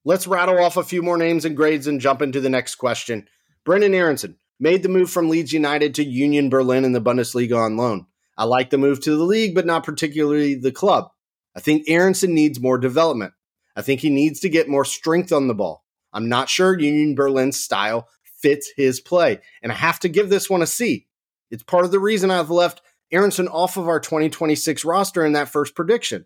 Let's 0.08 0.26
rattle 0.26 0.58
off 0.64 0.78
a 0.78 0.82
few 0.82 1.02
more 1.02 1.18
names 1.18 1.44
and 1.44 1.54
grades 1.54 1.86
and 1.86 2.00
jump 2.00 2.22
into 2.22 2.40
the 2.40 2.48
next 2.48 2.76
question. 2.76 3.28
Brendan 3.66 3.92
Aaronson 3.92 4.38
made 4.58 4.82
the 4.82 4.88
move 4.88 5.10
from 5.10 5.28
Leeds 5.28 5.52
United 5.52 5.94
to 5.96 6.02
Union 6.02 6.48
Berlin 6.48 6.86
in 6.86 6.92
the 6.92 7.00
Bundesliga 7.02 7.58
on 7.58 7.76
loan. 7.76 8.06
I 8.34 8.44
like 8.44 8.70
the 8.70 8.78
move 8.78 9.02
to 9.02 9.14
the 9.14 9.22
league, 9.22 9.54
but 9.54 9.66
not 9.66 9.84
particularly 9.84 10.54
the 10.54 10.72
club. 10.72 11.10
I 11.54 11.60
think 11.60 11.90
Aaronson 11.90 12.32
needs 12.32 12.58
more 12.58 12.78
development. 12.78 13.34
I 13.76 13.82
think 13.82 14.00
he 14.00 14.08
needs 14.08 14.40
to 14.40 14.48
get 14.48 14.66
more 14.66 14.86
strength 14.86 15.30
on 15.30 15.46
the 15.46 15.54
ball. 15.54 15.84
I'm 16.10 16.30
not 16.30 16.48
sure 16.48 16.80
Union 16.80 17.14
Berlin's 17.14 17.60
style 17.60 18.08
fits 18.40 18.72
his 18.78 19.00
play, 19.00 19.40
and 19.62 19.70
I 19.70 19.74
have 19.74 20.00
to 20.00 20.08
give 20.08 20.30
this 20.30 20.48
one 20.48 20.62
a 20.62 20.66
C. 20.66 21.06
It's 21.50 21.62
part 21.62 21.84
of 21.84 21.90
the 21.90 22.00
reason 22.00 22.30
I've 22.30 22.48
left 22.48 22.80
Aaronson 23.12 23.46
off 23.46 23.76
of 23.76 23.86
our 23.86 24.00
2026 24.00 24.86
roster 24.86 25.26
in 25.26 25.34
that 25.34 25.50
first 25.50 25.74
prediction. 25.74 26.24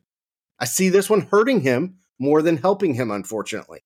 I 0.61 0.67
see 0.67 0.89
this 0.89 1.11
one 1.11 1.23
hurting 1.23 1.63
him 1.63 1.97
more 2.19 2.43
than 2.43 2.57
helping 2.57 2.95
him, 2.95 3.11
unfortunately. 3.11 3.81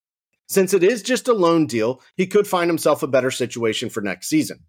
Since 0.48 0.74
it 0.74 0.84
is 0.84 1.02
just 1.02 1.28
a 1.28 1.32
loan 1.32 1.66
deal, 1.66 2.00
he 2.16 2.26
could 2.26 2.46
find 2.46 2.70
himself 2.70 3.02
a 3.02 3.08
better 3.08 3.30
situation 3.30 3.90
for 3.90 4.00
next 4.00 4.28
season. 4.28 4.60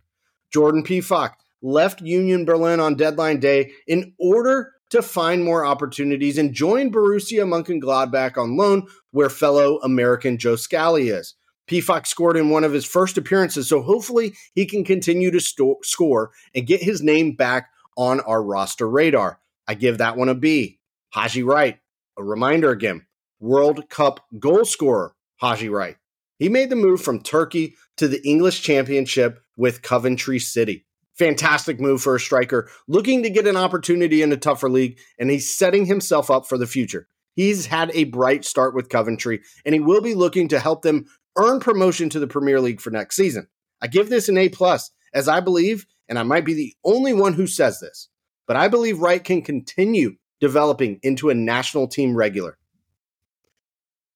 Jordan 0.52 0.84
Pefok 0.84 1.34
left 1.62 2.02
Union 2.02 2.46
Berlin 2.46 2.80
on 2.80 2.96
deadline 2.96 3.40
day 3.40 3.72
in 3.86 4.14
order 4.20 4.74
to 4.90 5.02
find 5.02 5.44
more 5.44 5.66
opportunities 5.66 6.38
and 6.38 6.54
join 6.54 6.92
Borussia 6.92 7.44
Mönchengladbach 7.44 8.38
on 8.38 8.56
loan, 8.56 8.88
where 9.12 9.30
fellow 9.30 9.80
American 9.80 10.38
Joe 10.38 10.56
Scally 10.56 11.10
is. 11.10 11.36
Pefok 11.68 12.08
scored 12.08 12.38
in 12.38 12.50
one 12.50 12.64
of 12.64 12.72
his 12.72 12.86
first 12.86 13.18
appearances, 13.18 13.68
so 13.68 13.82
hopefully 13.82 14.34
he 14.56 14.66
can 14.66 14.86
continue 14.86 15.30
to 15.32 15.42
sto- 15.42 15.80
score 15.84 16.32
and 16.56 16.66
get 16.66 16.82
his 16.82 17.04
name 17.04 17.34
back 17.34 17.70
on 17.98 18.22
our 18.22 18.42
roster 18.42 18.88
radar. 18.88 19.40
I 19.68 19.74
give 19.74 19.98
that 19.98 20.16
one 20.16 20.30
a 20.30 20.36
B. 20.36 20.80
Haji 21.10 21.44
Wright, 21.44 21.80
a 22.18 22.24
reminder 22.24 22.72
again, 22.72 23.06
World 23.40 23.90
Cup 23.90 24.26
goal 24.40 24.66
scorer, 24.66 25.16
Haji 25.38 25.70
Wright. 25.70 25.98
He 26.40 26.50
made 26.50 26.70
the 26.70 26.76
move 26.76 27.02
from 27.02 27.22
Turkey 27.22 27.76
to 27.98 28.08
the 28.08 28.26
English 28.28 28.62
Championship 28.62 29.40
with 29.56 29.82
Coventry 29.82 30.40
City. 30.40 30.86
Fantastic 31.16 31.80
move 31.80 32.02
for 32.02 32.16
a 32.16 32.20
striker 32.20 32.70
looking 32.88 33.24
to 33.24 33.30
get 33.30 33.48
an 33.48 33.58
opportunity 33.58 34.22
in 34.22 34.32
a 34.32 34.38
tougher 34.38 34.70
league, 34.70 35.00
and 35.20 35.32
he's 35.32 35.58
setting 35.58 35.86
himself 35.86 36.30
up 36.30 36.48
for 36.48 36.58
the 36.58 36.68
future. 36.68 37.08
He's 37.36 37.68
had 37.68 37.92
a 37.94 38.06
bright 38.06 38.46
start 38.46 38.76
with 38.76 38.90
Coventry, 38.90 39.42
and 39.66 39.74
he 39.74 39.80
will 39.80 40.02
be 40.02 40.16
looking 40.16 40.48
to 40.50 40.60
help 40.60 40.82
them 40.82 41.06
earn 41.38 41.60
promotion 41.60 42.10
to 42.10 42.20
the 42.20 42.28
Premier 42.28 42.60
League 42.60 42.82
for 42.82 42.90
next 42.90 43.16
season. 43.16 43.48
I 43.82 43.88
give 43.88 44.10
this 44.10 44.30
an 44.30 44.38
A 44.38 44.50
plus, 44.50 44.92
as 45.14 45.28
I 45.28 45.40
believe, 45.40 45.86
and 46.10 46.18
I 46.18 46.24
might 46.24 46.46
be 46.46 46.54
the 46.54 46.76
only 46.84 47.14
one 47.14 47.34
who 47.34 47.48
says 47.48 47.80
this, 47.80 48.10
but 48.48 48.56
I 48.56 48.68
believe 48.68 49.00
Wright 49.00 49.24
can 49.24 49.42
continue 49.42 50.16
developing 50.40 51.00
into 51.04 51.30
a 51.30 51.36
national 51.36 51.88
team 51.88 52.16
regular. 52.16 52.58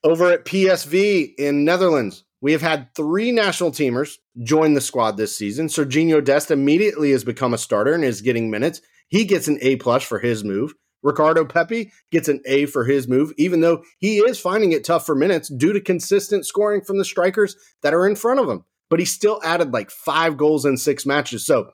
Over 0.03 0.31
at 0.31 0.45
PSV 0.45 1.35
in 1.37 1.63
Netherlands, 1.63 2.23
we 2.41 2.53
have 2.53 2.63
had 2.63 2.87
three 2.95 3.31
national 3.31 3.69
teamers 3.69 4.15
join 4.43 4.73
the 4.73 4.81
squad 4.81 5.15
this 5.15 5.37
season. 5.37 5.67
Sergiño 5.67 6.23
Dest 6.23 6.49
immediately 6.49 7.11
has 7.11 7.23
become 7.23 7.53
a 7.53 7.57
starter 7.59 7.93
and 7.93 8.03
is 8.03 8.21
getting 8.21 8.49
minutes. 8.49 8.81
He 9.09 9.25
gets 9.25 9.47
an 9.47 9.59
A 9.61 9.75
plus 9.75 10.01
for 10.01 10.17
his 10.17 10.43
move. 10.43 10.73
Ricardo 11.03 11.45
Pepi 11.45 11.91
gets 12.11 12.27
an 12.27 12.41
A 12.45 12.65
for 12.65 12.83
his 12.83 13.07
move, 13.07 13.31
even 13.37 13.61
though 13.61 13.83
he 13.99 14.17
is 14.17 14.39
finding 14.39 14.71
it 14.71 14.83
tough 14.83 15.05
for 15.05 15.13
minutes 15.13 15.49
due 15.49 15.71
to 15.71 15.79
consistent 15.79 16.47
scoring 16.47 16.81
from 16.81 16.97
the 16.97 17.05
strikers 17.05 17.55
that 17.83 17.93
are 17.93 18.07
in 18.07 18.15
front 18.15 18.39
of 18.39 18.49
him. 18.49 18.65
But 18.89 18.99
he 18.99 19.05
still 19.05 19.39
added 19.43 19.71
like 19.71 19.91
five 19.91 20.35
goals 20.35 20.65
in 20.65 20.77
six 20.77 21.05
matches. 21.05 21.45
So 21.45 21.73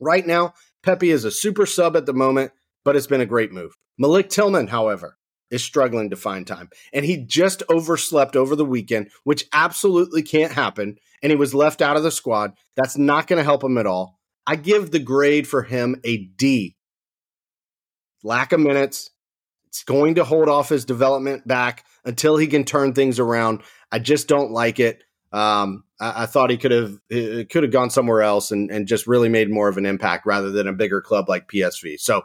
right 0.00 0.26
now, 0.26 0.54
Pepi 0.82 1.10
is 1.10 1.24
a 1.24 1.30
super 1.30 1.66
sub 1.66 1.96
at 1.96 2.06
the 2.06 2.12
moment, 2.12 2.50
but 2.84 2.96
it's 2.96 3.06
been 3.06 3.20
a 3.20 3.26
great 3.26 3.52
move. 3.52 3.76
Malik 3.98 4.30
Tillman, 4.30 4.66
however, 4.66 5.16
is 5.52 5.62
struggling 5.62 6.10
to 6.10 6.16
find 6.16 6.46
time. 6.46 6.70
And 6.92 7.04
he 7.04 7.18
just 7.18 7.62
overslept 7.68 8.34
over 8.34 8.56
the 8.56 8.64
weekend, 8.64 9.10
which 9.22 9.46
absolutely 9.52 10.22
can't 10.22 10.52
happen. 10.52 10.96
And 11.22 11.30
he 11.30 11.36
was 11.36 11.54
left 11.54 11.82
out 11.82 11.96
of 11.96 12.02
the 12.02 12.10
squad. 12.10 12.54
That's 12.74 12.96
not 12.96 13.26
going 13.26 13.36
to 13.36 13.44
help 13.44 13.62
him 13.62 13.78
at 13.78 13.86
all. 13.86 14.18
I 14.46 14.56
give 14.56 14.90
the 14.90 14.98
grade 14.98 15.46
for 15.46 15.62
him 15.62 16.00
a 16.04 16.16
D. 16.16 16.76
Lack 18.24 18.52
of 18.52 18.60
minutes. 18.60 19.10
It's 19.68 19.84
going 19.84 20.16
to 20.16 20.24
hold 20.24 20.48
off 20.48 20.70
his 20.70 20.84
development 20.84 21.46
back 21.46 21.84
until 22.04 22.36
he 22.36 22.46
can 22.46 22.64
turn 22.64 22.94
things 22.94 23.18
around. 23.18 23.62
I 23.90 23.98
just 23.98 24.28
don't 24.28 24.52
like 24.52 24.80
it. 24.80 25.04
Um, 25.32 25.84
I, 26.00 26.24
I, 26.24 26.26
thought 26.26 26.50
he 26.50 26.58
could 26.58 26.72
have 26.72 26.98
could 27.08 27.62
have 27.62 27.72
gone 27.72 27.88
somewhere 27.88 28.20
else 28.20 28.50
and, 28.50 28.70
and 28.70 28.86
just 28.86 29.06
really 29.06 29.30
made 29.30 29.50
more 29.50 29.68
of 29.68 29.78
an 29.78 29.86
impact 29.86 30.26
rather 30.26 30.50
than 30.50 30.68
a 30.68 30.74
bigger 30.74 31.00
club 31.00 31.26
like 31.26 31.48
PSV. 31.48 31.98
So 32.00 32.22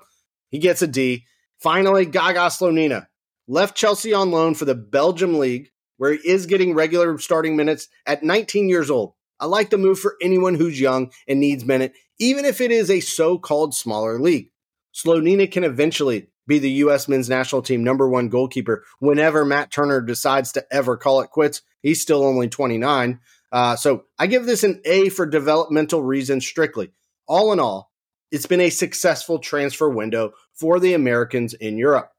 he 0.50 0.60
gets 0.60 0.82
a 0.82 0.88
D. 0.88 1.26
Finally, 1.60 2.06
Gaga 2.06 2.48
Slonina 2.48 3.08
left 3.48 3.78
Chelsea 3.78 4.14
on 4.14 4.32
loan 4.32 4.54
for 4.54 4.66
the 4.66 4.76
Belgium 4.76 5.40
League, 5.40 5.72
where 5.98 6.14
he 6.14 6.20
is 6.28 6.46
getting 6.46 6.74
regular 6.74 7.18
starting 7.18 7.56
minutes 7.56 7.88
at 8.06 8.24
19 8.24 8.70
years 8.70 8.90
old. 8.90 9.14
I 9.40 9.46
like 9.46 9.70
the 9.70 9.78
move 9.78 10.00
for 10.00 10.16
anyone 10.22 10.56
who's 10.56 10.80
young 10.80 11.12
and 11.28 11.40
needs 11.40 11.66
minute, 11.66 11.94
even 12.20 12.46
if 12.46 12.62
it 12.62 12.72
is 12.72 12.90
a 12.90 13.00
so-called 13.00 13.76
smaller 13.76 14.20
league. 14.20 14.52
Slonina 14.94 15.52
can 15.52 15.64
eventually 15.64 16.30
be 16.48 16.60
the 16.60 16.72
U.S. 16.72 17.08
men's 17.08 17.30
national 17.30 17.62
team 17.62 17.84
number 17.84 18.08
one 18.10 18.30
goalkeeper 18.30 18.84
whenever 19.00 19.46
Matt 19.46 19.72
Turner 19.72 20.02
decides 20.02 20.52
to 20.54 20.66
ever 20.72 20.98
call 20.98 21.22
it 21.22 21.30
quits. 21.30 21.62
He's 21.82 22.02
still 22.02 22.24
only 22.24 22.48
29. 22.48 23.20
Uh, 23.52 23.76
so 23.76 24.06
I 24.18 24.28
give 24.28 24.46
this 24.46 24.64
an 24.64 24.82
A 24.86 25.10
for 25.10 25.26
developmental 25.26 26.02
reasons 26.02 26.48
strictly. 26.48 26.92
All 27.28 27.54
in 27.54 27.60
all, 27.60 27.92
it's 28.32 28.46
been 28.46 28.62
a 28.62 28.70
successful 28.70 29.40
transfer 29.40 29.90
window 29.90 30.34
for 30.54 30.80
the 30.80 30.94
Americans 30.94 31.54
in 31.54 31.78
Europe. 31.78 32.12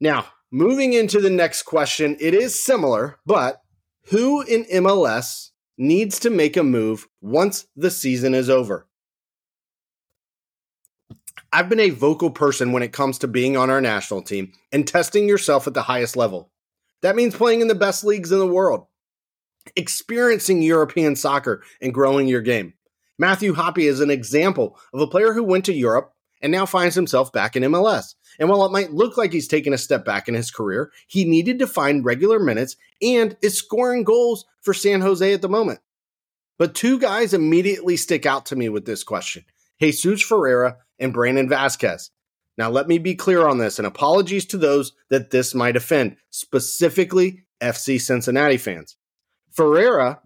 Now, 0.00 0.26
moving 0.50 0.94
into 0.94 1.20
the 1.20 1.30
next 1.30 1.62
question, 1.62 2.16
it 2.20 2.34
is 2.34 2.62
similar, 2.62 3.18
but 3.26 3.60
who 4.10 4.42
in 4.42 4.64
MLS 4.64 5.50
needs 5.76 6.18
to 6.20 6.30
make 6.30 6.56
a 6.56 6.62
move 6.62 7.06
once 7.20 7.66
the 7.76 7.90
season 7.90 8.34
is 8.34 8.48
over? 8.48 8.86
I've 11.52 11.68
been 11.68 11.80
a 11.80 11.90
vocal 11.90 12.30
person 12.30 12.72
when 12.72 12.82
it 12.82 12.92
comes 12.92 13.18
to 13.18 13.28
being 13.28 13.56
on 13.56 13.70
our 13.70 13.80
national 13.80 14.22
team 14.22 14.52
and 14.72 14.86
testing 14.86 15.28
yourself 15.28 15.66
at 15.66 15.74
the 15.74 15.82
highest 15.82 16.16
level. 16.16 16.50
That 17.02 17.16
means 17.16 17.34
playing 17.34 17.60
in 17.60 17.68
the 17.68 17.74
best 17.74 18.04
leagues 18.04 18.30
in 18.30 18.38
the 18.38 18.46
world, 18.46 18.86
experiencing 19.74 20.62
European 20.62 21.16
soccer, 21.16 21.62
and 21.80 21.92
growing 21.92 22.28
your 22.28 22.42
game. 22.42 22.74
Matthew 23.18 23.54
Hoppe 23.54 23.88
is 23.88 24.00
an 24.00 24.10
example 24.10 24.78
of 24.94 25.00
a 25.00 25.06
player 25.06 25.32
who 25.32 25.42
went 25.42 25.64
to 25.66 25.74
Europe 25.74 26.14
and 26.40 26.52
now 26.52 26.66
finds 26.66 26.94
himself 26.94 27.32
back 27.32 27.56
in 27.56 27.62
MLS. 27.64 28.14
And 28.40 28.48
while 28.48 28.64
it 28.64 28.72
might 28.72 28.92
look 28.92 29.18
like 29.18 29.32
he's 29.32 29.46
taken 29.46 29.74
a 29.74 29.78
step 29.78 30.04
back 30.04 30.26
in 30.26 30.34
his 30.34 30.50
career, 30.50 30.90
he 31.06 31.24
needed 31.26 31.58
to 31.58 31.66
find 31.66 32.04
regular 32.04 32.40
minutes 32.40 32.74
and 33.02 33.36
is 33.42 33.58
scoring 33.58 34.02
goals 34.02 34.46
for 34.62 34.72
San 34.72 35.02
Jose 35.02 35.32
at 35.32 35.42
the 35.42 35.48
moment. 35.48 35.80
But 36.58 36.74
two 36.74 36.98
guys 36.98 37.34
immediately 37.34 37.98
stick 37.98 38.24
out 38.24 38.46
to 38.46 38.56
me 38.56 38.70
with 38.70 38.86
this 38.86 39.04
question 39.04 39.44
Jesus 39.80 40.22
Ferreira 40.22 40.78
and 40.98 41.12
Brandon 41.12 41.48
Vazquez. 41.48 42.10
Now, 42.58 42.70
let 42.70 42.88
me 42.88 42.98
be 42.98 43.14
clear 43.14 43.46
on 43.46 43.58
this, 43.58 43.78
and 43.78 43.86
apologies 43.86 44.44
to 44.46 44.58
those 44.58 44.92
that 45.08 45.30
this 45.30 45.54
might 45.54 45.76
offend, 45.76 46.16
specifically 46.30 47.44
FC 47.60 48.00
Cincinnati 48.00 48.58
fans. 48.58 48.96
Ferreira 49.50 50.20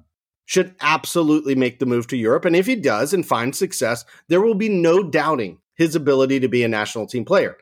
should 0.45 0.75
absolutely 0.81 1.55
make 1.55 1.79
the 1.79 1.87
move 1.87 2.07
to 2.09 2.17
Europe, 2.17 2.45
and 2.45 2.57
if 2.57 2.67
he 2.67 2.77
does 2.77 3.15
and 3.15 3.27
finds 3.27 3.59
success, 3.59 4.05
there 4.29 4.41
will 4.41 4.55
be 4.55 4.69
no 4.69 5.03
doubting 5.03 5.59
his 5.75 5.95
ability 5.95 6.41
to 6.41 6.49
be 6.49 6.65
a 6.65 6.69
national 6.69 7.07
team 7.07 7.25
player. 7.25 7.57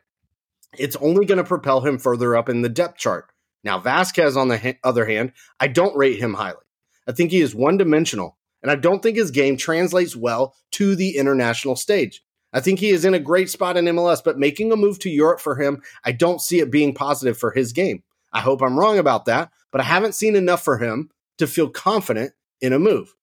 It's 0.79 0.97
only 0.97 1.27
going 1.27 1.39
to 1.39 1.45
propel 1.45 1.81
him 1.81 1.99
further 1.99 2.37
up 2.37 2.49
in 2.49 2.63
the 2.63 2.69
depth 2.69 2.99
chart. 2.99 3.31
Now, 3.65 3.79
Vazquez, 3.81 4.37
on 4.37 4.49
the 4.49 4.59
ha- 4.59 4.79
other 4.83 5.05
hand, 5.07 5.33
I 5.61 5.69
don't 5.69 5.97
rate 5.97 6.19
him 6.19 6.35
highly. 6.35 6.57
I 7.07 7.13
think 7.13 7.31
he 7.31 7.41
is 7.41 7.55
one 7.55 7.77
dimensional, 7.77 8.39
and 8.63 8.71
I 8.71 8.77
don't 8.77 9.03
think 9.03 9.17
his 9.17 9.31
game 9.31 9.57
translates 9.57 10.17
well 10.17 10.55
to 10.73 10.97
the 10.97 11.17
international 11.17 11.77
stage. 11.77 12.23
I 12.53 12.61
think 12.61 12.81
he 12.81 12.91
is 12.91 13.05
in 13.05 13.15
a 13.15 13.19
great 13.19 13.51
spot 13.51 13.77
in 13.77 13.87
MLS, 13.87 14.23
but 14.25 14.39
making 14.39 14.73
a 14.73 14.77
move 14.77 14.99
to 15.01 15.11
Europe 15.11 15.41
for 15.41 15.57
him, 15.57 15.83
I 16.05 16.13
don't 16.13 16.41
see 16.41 16.61
it 16.61 16.71
being 16.71 16.95
positive 16.95 17.39
for 17.39 17.51
his 17.51 17.73
game. 17.73 18.03
I 18.33 18.41
hope 18.41 18.63
I'm 18.63 18.79
wrong 18.79 18.99
about 18.99 19.27
that, 19.27 19.51
but 19.71 19.81
I 19.81 19.85
haven't 19.85 20.15
seen 20.15 20.37
enough 20.37 20.63
for 20.63 20.79
him 20.79 21.11
to 21.39 21.47
feel 21.47 21.69
confident 21.69 22.33
in 22.61 22.73
a 22.73 22.79
move. 22.79 23.15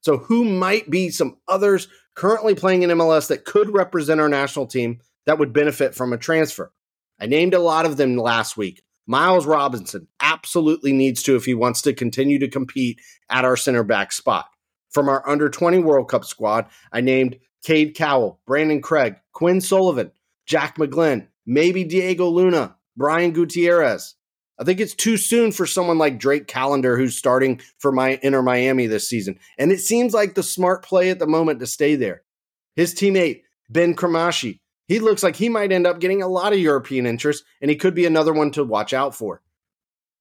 So, 0.00 0.18
who 0.18 0.44
might 0.44 0.88
be 0.90 1.10
some 1.10 1.38
others 1.48 1.88
currently 2.14 2.54
playing 2.54 2.82
in 2.82 2.90
MLS 2.90 3.28
that 3.28 3.44
could 3.44 3.72
represent 3.72 4.20
our 4.20 4.28
national 4.28 4.66
team 4.66 5.00
that 5.26 5.38
would 5.38 5.52
benefit 5.52 5.94
from 5.94 6.12
a 6.12 6.18
transfer? 6.18 6.72
I 7.20 7.26
named 7.26 7.54
a 7.54 7.58
lot 7.60 7.86
of 7.86 7.96
them 7.96 8.16
last 8.16 8.56
week. 8.56 8.82
Miles 9.06 9.46
Robinson 9.46 10.06
absolutely 10.20 10.92
needs 10.92 11.22
to 11.22 11.36
if 11.36 11.46
he 11.46 11.54
wants 11.54 11.82
to 11.82 11.94
continue 11.94 12.38
to 12.40 12.48
compete 12.48 13.00
at 13.30 13.44
our 13.44 13.56
center 13.56 13.82
back 13.82 14.12
spot. 14.12 14.46
From 14.90 15.08
our 15.08 15.26
under 15.28 15.48
20 15.48 15.78
World 15.78 16.08
Cup 16.08 16.24
squad, 16.24 16.66
I 16.92 17.00
named 17.00 17.38
Cade 17.64 17.94
Cowell, 17.94 18.40
Brandan 18.46 18.82
Craig, 18.82 19.16
Quinn 19.32 19.60
Sullivan, 19.60 20.12
Jack 20.46 20.76
McGlynn, 20.76 21.28
maybe 21.46 21.84
Diego 21.84 22.28
Luna, 22.28 22.76
Brian 22.96 23.32
Gutierrez. 23.32 24.14
I 24.58 24.64
think 24.64 24.80
it's 24.80 24.94
too 24.94 25.16
soon 25.16 25.52
for 25.52 25.66
someone 25.66 25.98
like 25.98 26.18
Drake 26.18 26.48
Callender, 26.48 26.96
who's 26.96 27.16
starting 27.16 27.60
for 27.78 27.92
my 27.92 28.18
Inter 28.22 28.42
Miami 28.42 28.86
this 28.86 29.08
season. 29.08 29.38
And 29.56 29.70
it 29.70 29.80
seems 29.80 30.12
like 30.12 30.34
the 30.34 30.42
smart 30.42 30.84
play 30.84 31.10
at 31.10 31.18
the 31.18 31.26
moment 31.26 31.60
to 31.60 31.66
stay 31.66 31.94
there. 31.94 32.22
His 32.74 32.94
teammate, 32.94 33.42
Ben 33.70 33.94
Cremaschi, 33.94 34.60
he 34.88 34.98
looks 34.98 35.22
like 35.22 35.36
he 35.36 35.48
might 35.48 35.70
end 35.70 35.86
up 35.86 36.00
getting 36.00 36.22
a 36.22 36.28
lot 36.28 36.52
of 36.52 36.58
European 36.58 37.06
interest, 37.06 37.44
and 37.60 37.70
he 37.70 37.76
could 37.76 37.94
be 37.94 38.06
another 38.06 38.32
one 38.32 38.50
to 38.52 38.64
watch 38.64 38.92
out 38.92 39.14
for. 39.14 39.42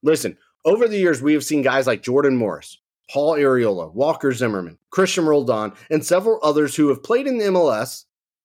Listen, 0.04 0.38
over 0.66 0.88
the 0.88 0.98
years, 0.98 1.22
we 1.22 1.34
have 1.34 1.44
seen 1.44 1.62
guys 1.62 1.88
like 1.88 2.04
Jordan 2.04 2.36
Morris, 2.36 2.78
Paul 3.10 3.38
Arriola, 3.38 3.94
Walker 3.94 4.34
Zimmerman, 4.34 4.78
Cristian 4.94 5.26
Roldan, 5.26 5.74
and 5.90 6.06
several 6.06 6.40
others 6.44 6.76
who 6.76 6.90
have 6.90 7.02
played 7.02 7.26
in 7.26 7.38
the 7.38 7.46
MLS 7.46 8.04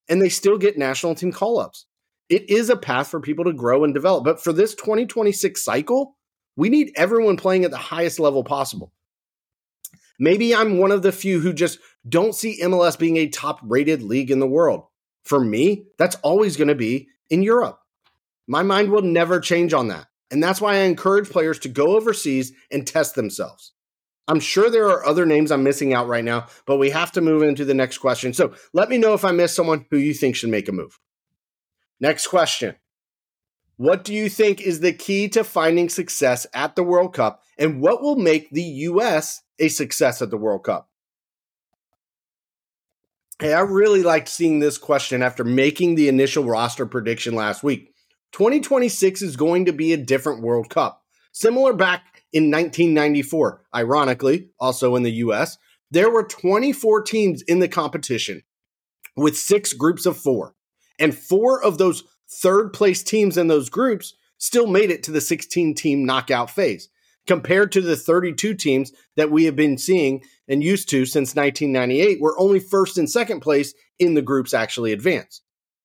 and 0.09 0.21
they 0.21 0.29
still 0.29 0.59
get 0.59 0.79
national 0.79 1.15
team 1.15 1.33
call 1.33 1.59
ups. 1.59 1.87
It 2.29 2.49
is 2.49 2.71
a 2.71 2.77
path 2.77 3.09
for 3.09 3.21
people 3.21 3.45
to 3.45 3.53
grow 3.53 3.85
and 3.85 3.93
develop. 3.93 4.25
But 4.25 4.43
for 4.43 4.53
this 4.53 4.75
2026 4.75 5.63
cycle, 5.63 6.17
we 6.57 6.69
need 6.69 6.93
everyone 6.97 7.37
playing 7.37 7.65
at 7.65 7.71
the 7.71 7.77
highest 7.77 8.19
level 8.19 8.45
possible. 8.45 8.93
Maybe 10.19 10.55
I'm 10.55 10.79
one 10.79 10.93
of 10.93 11.03
the 11.03 11.13
few 11.13 11.41
who 11.41 11.53
just 11.53 11.79
don't 12.09 12.35
see 12.35 12.63
MLS 12.63 12.99
being 12.99 13.17
a 13.17 13.29
top 13.29 13.61
rated 13.63 14.03
league 14.03 14.31
in 14.31 14.39
the 14.39 14.47
world. 14.47 14.85
For 15.25 15.41
me, 15.41 15.87
that's 15.99 16.17
always 16.17 16.57
going 16.57 16.69
to 16.69 16.75
be 16.75 17.09
in 17.31 17.43
Europe. 17.43 17.79
My 18.47 18.63
mind 18.63 18.91
will 18.91 19.03
never 19.03 19.41
change 19.41 19.73
on 19.73 19.89
that. 19.89 20.07
And 20.31 20.43
that's 20.43 20.61
why 20.61 20.75
I 20.75 20.85
encourage 20.85 21.31
players 21.31 21.59
to 21.61 21.69
go 21.69 21.97
overseas 21.97 22.53
and 22.71 22.87
test 22.87 23.15
themselves. 23.15 23.73
I'm 24.29 24.41
sure 24.41 24.71
there 24.71 24.89
are 24.89 25.05
other 25.05 25.27
names 25.27 25.51
I'm 25.51 25.63
missing 25.65 25.93
out 25.93 26.09
right 26.09 26.25
now, 26.25 26.47
but 26.67 26.79
we 26.79 26.91
have 26.91 27.13
to 27.13 27.21
move 27.21 27.43
into 27.43 27.65
the 27.65 27.75
next 27.75 27.99
question. 27.99 28.33
So 28.33 28.55
let 28.73 28.89
me 28.89 28.97
know 28.97 29.15
if 29.15 29.25
I 29.25 29.33
missed 29.33 29.57
someone 29.57 29.85
who 29.91 29.99
you 29.99 30.15
think 30.15 30.37
should 30.37 30.51
make 30.51 30.69
a 30.69 30.73
move. 30.73 30.99
Next 32.01 32.29
question. 32.29 32.77
What 33.77 34.05
do 34.05 34.15
you 34.15 34.29
think 34.29 34.61
is 34.61 34.81
the 34.81 34.93
key 34.93 35.29
to 35.31 35.45
finding 35.45 35.89
success 35.89 36.47
at 36.55 36.77
the 36.77 36.85
World 36.85 37.15
Cup, 37.15 37.43
and 37.59 37.81
what 37.81 38.01
will 38.01 38.17
make 38.17 38.51
the 38.51 38.63
U.S. 38.63 39.43
a 39.59 39.69
success 39.69 40.23
at 40.23 40.31
the 40.31 40.37
World 40.37 40.65
Cup? 40.65 40.89
Hey, 43.43 43.55
I 43.55 43.63
really 43.63 44.05
liked 44.05 44.29
seeing 44.29 44.61
this 44.61 44.79
question 44.79 45.21
after 45.21 45.43
making 45.43 45.97
the 45.97 46.07
initial 46.07 46.45
roster 46.45 46.87
prediction 46.87 47.35
last 47.35 47.65
week. 47.65 47.93
2026 48.31 49.21
is 49.21 49.35
going 49.35 49.65
to 49.65 49.73
be 49.73 49.93
a 49.93 49.97
different 49.97 50.43
World 50.43 50.71
Cup. 50.71 51.03
Similar 51.33 51.73
back 51.73 52.23
in 52.33 52.53
1994, 52.53 53.65
ironically, 53.75 54.51
also 54.61 54.95
in 54.95 55.03
the 55.03 55.15
US, 55.25 55.59
There 55.91 56.09
were 56.09 56.23
24 56.23 57.03
teams 57.03 57.43
in 57.43 57.59
the 57.59 57.67
competition 57.67 58.45
with 59.17 59.37
six 59.37 59.73
groups 59.73 60.07
of 60.07 60.17
four. 60.17 60.55
And 61.01 61.13
four 61.13 61.61
of 61.61 61.79
those 61.79 62.05
third 62.31 62.73
place 62.73 63.03
teams 63.03 63.37
in 63.37 63.49
those 63.49 63.69
groups 63.69 64.15
still 64.39 64.69
made 64.69 64.93
it 64.93 65.03
to 65.03 65.11
the 65.11 65.21
16 65.21 65.75
team 65.75 66.07
knockout 66.07 66.49
phase 66.49 66.91
compared 67.27 67.73
to 67.73 67.81
the 67.81 67.97
32 67.97 68.55
teams 68.55 68.93
that 69.17 69.31
we 69.31 69.45
have 69.45 69.57
been 69.57 69.79
seeing 69.79 70.23
and 70.49 70.63
used 70.63 70.89
to 70.91 71.07
since 71.07 71.35
1998, 71.35 72.21
where 72.21 72.39
only 72.39 72.59
first 72.59 72.99
and 72.99 73.09
second 73.09 73.41
place 73.41 73.75
in 73.99 74.15
the 74.15 74.23
groups 74.23 74.55
actually 74.55 74.93
advance. 74.93 75.43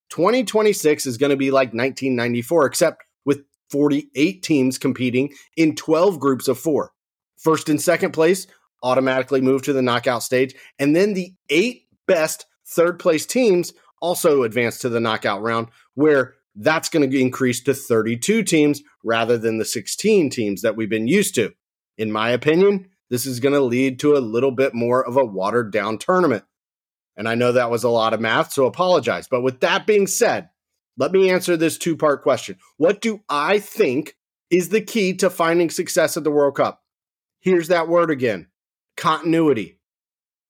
2026 0.09 1.05
is 1.05 1.17
going 1.17 1.29
to 1.29 1.35
be 1.35 1.51
like 1.51 1.69
1994, 1.69 2.65
except 2.65 3.03
with 3.25 3.43
48 3.69 4.41
teams 4.41 4.77
competing 4.77 5.33
in 5.55 5.75
12 5.75 6.19
groups 6.19 6.47
of 6.47 6.57
four. 6.57 6.91
First 7.37 7.69
and 7.69 7.81
second 7.81 8.11
place 8.11 8.47
automatically 8.83 9.41
move 9.41 9.63
to 9.63 9.73
the 9.73 9.81
knockout 9.81 10.23
stage, 10.23 10.55
and 10.79 10.95
then 10.95 11.13
the 11.13 11.33
eight 11.49 11.83
best 12.07 12.45
third 12.65 12.99
place 12.99 13.25
teams 13.25 13.73
also 14.01 14.43
advance 14.43 14.79
to 14.79 14.89
the 14.89 14.99
knockout 14.99 15.41
round, 15.41 15.67
where 15.95 16.35
that's 16.57 16.89
going 16.89 17.09
to 17.09 17.19
increase 17.19 17.61
to 17.63 17.73
32 17.73 18.43
teams 18.43 18.81
rather 19.03 19.37
than 19.37 19.57
the 19.57 19.65
16 19.65 20.29
teams 20.29 20.61
that 20.63 20.75
we've 20.75 20.89
been 20.89 21.07
used 21.07 21.35
to. 21.35 21.53
In 21.97 22.11
my 22.11 22.29
opinion, 22.29 22.89
this 23.09 23.25
is 23.25 23.39
going 23.39 23.53
to 23.53 23.61
lead 23.61 23.99
to 23.99 24.17
a 24.17 24.19
little 24.19 24.51
bit 24.51 24.73
more 24.73 25.05
of 25.05 25.17
a 25.17 25.25
watered 25.25 25.71
down 25.71 25.97
tournament. 25.97 26.43
And 27.15 27.27
I 27.27 27.35
know 27.35 27.51
that 27.51 27.71
was 27.71 27.83
a 27.83 27.89
lot 27.89 28.13
of 28.13 28.21
math, 28.21 28.53
so 28.53 28.65
apologize. 28.65 29.27
But 29.27 29.41
with 29.41 29.61
that 29.61 29.87
being 29.87 30.07
said, 30.07 30.49
let 30.97 31.11
me 31.11 31.29
answer 31.29 31.55
this 31.55 31.77
two 31.77 31.95
part 31.95 32.23
question. 32.23 32.57
What 32.77 33.01
do 33.01 33.21
I 33.29 33.59
think 33.59 34.15
is 34.49 34.69
the 34.69 34.81
key 34.81 35.13
to 35.17 35.29
finding 35.29 35.69
success 35.69 36.17
at 36.17 36.23
the 36.23 36.31
World 36.31 36.55
Cup? 36.55 36.81
Here's 37.39 37.69
that 37.69 37.87
word 37.87 38.11
again 38.11 38.47
continuity. 38.95 39.79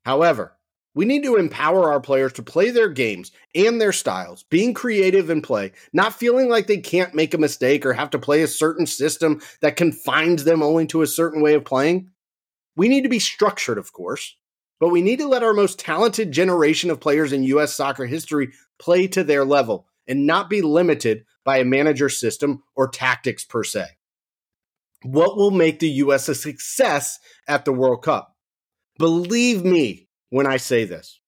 However, 0.05 0.56
we 0.97 1.05
need 1.05 1.21
to 1.21 1.35
empower 1.35 1.91
our 1.91 1.99
players 1.99 2.33
to 2.33 2.41
play 2.41 2.71
their 2.71 2.89
games 2.89 3.31
and 3.53 3.79
their 3.79 3.91
styles, 3.91 4.41
being 4.49 4.73
creative 4.73 5.29
in 5.29 5.43
play, 5.43 5.71
not 5.93 6.15
feeling 6.15 6.49
like 6.49 6.65
they 6.65 6.79
can't 6.79 7.13
make 7.13 7.35
a 7.35 7.37
mistake 7.37 7.85
or 7.85 7.93
have 7.93 8.09
to 8.09 8.17
play 8.17 8.41
a 8.41 8.47
certain 8.47 8.87
system 8.87 9.39
that 9.61 9.75
confines 9.75 10.43
them 10.43 10.63
only 10.63 10.87
to 10.87 11.03
a 11.03 11.07
certain 11.07 11.43
way 11.43 11.53
of 11.53 11.63
playing. 11.63 12.09
We 12.75 12.87
need 12.87 13.03
to 13.03 13.09
be 13.09 13.19
structured, 13.19 13.77
of 13.77 13.93
course, 13.93 14.37
but 14.79 14.89
we 14.89 15.03
need 15.03 15.19
to 15.19 15.27
let 15.27 15.43
our 15.43 15.53
most 15.53 15.77
talented 15.77 16.31
generation 16.31 16.89
of 16.89 16.99
players 16.99 17.31
in 17.31 17.43
U.S. 17.43 17.75
soccer 17.75 18.07
history 18.07 18.53
play 18.79 19.05
to 19.09 19.23
their 19.23 19.45
level 19.45 19.85
and 20.07 20.25
not 20.25 20.49
be 20.49 20.63
limited 20.63 21.25
by 21.45 21.57
a 21.57 21.63
manager 21.63 22.09
system 22.09 22.63
or 22.75 22.87
tactics 22.87 23.45
per 23.45 23.63
se. 23.63 23.85
What 25.03 25.37
will 25.37 25.51
make 25.51 25.77
the 25.77 25.89
U.S. 25.89 26.27
a 26.27 26.33
success 26.33 27.19
at 27.47 27.65
the 27.65 27.71
World 27.71 28.01
Cup? 28.01 28.35
Believe 28.97 29.63
me, 29.63 30.06
when 30.29 30.47
I 30.47 30.57
say 30.57 30.85
this. 30.85 31.19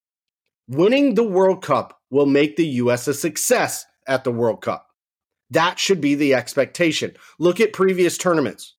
Winning 0.68 1.16
the 1.16 1.24
World 1.24 1.64
Cup 1.64 2.00
will 2.10 2.26
make 2.26 2.56
the 2.56 2.66
U.S. 2.66 3.08
a 3.08 3.14
success 3.14 3.86
at 4.08 4.24
the 4.24 4.32
World 4.32 4.62
Cup. 4.62 4.88
That 5.52 5.80
should 5.80 6.00
be 6.00 6.16
the 6.16 6.36
expectation. 6.36 7.16
Look 7.40 7.60
at 7.60 7.74
previous 7.74 8.18
tournaments. 8.18 8.76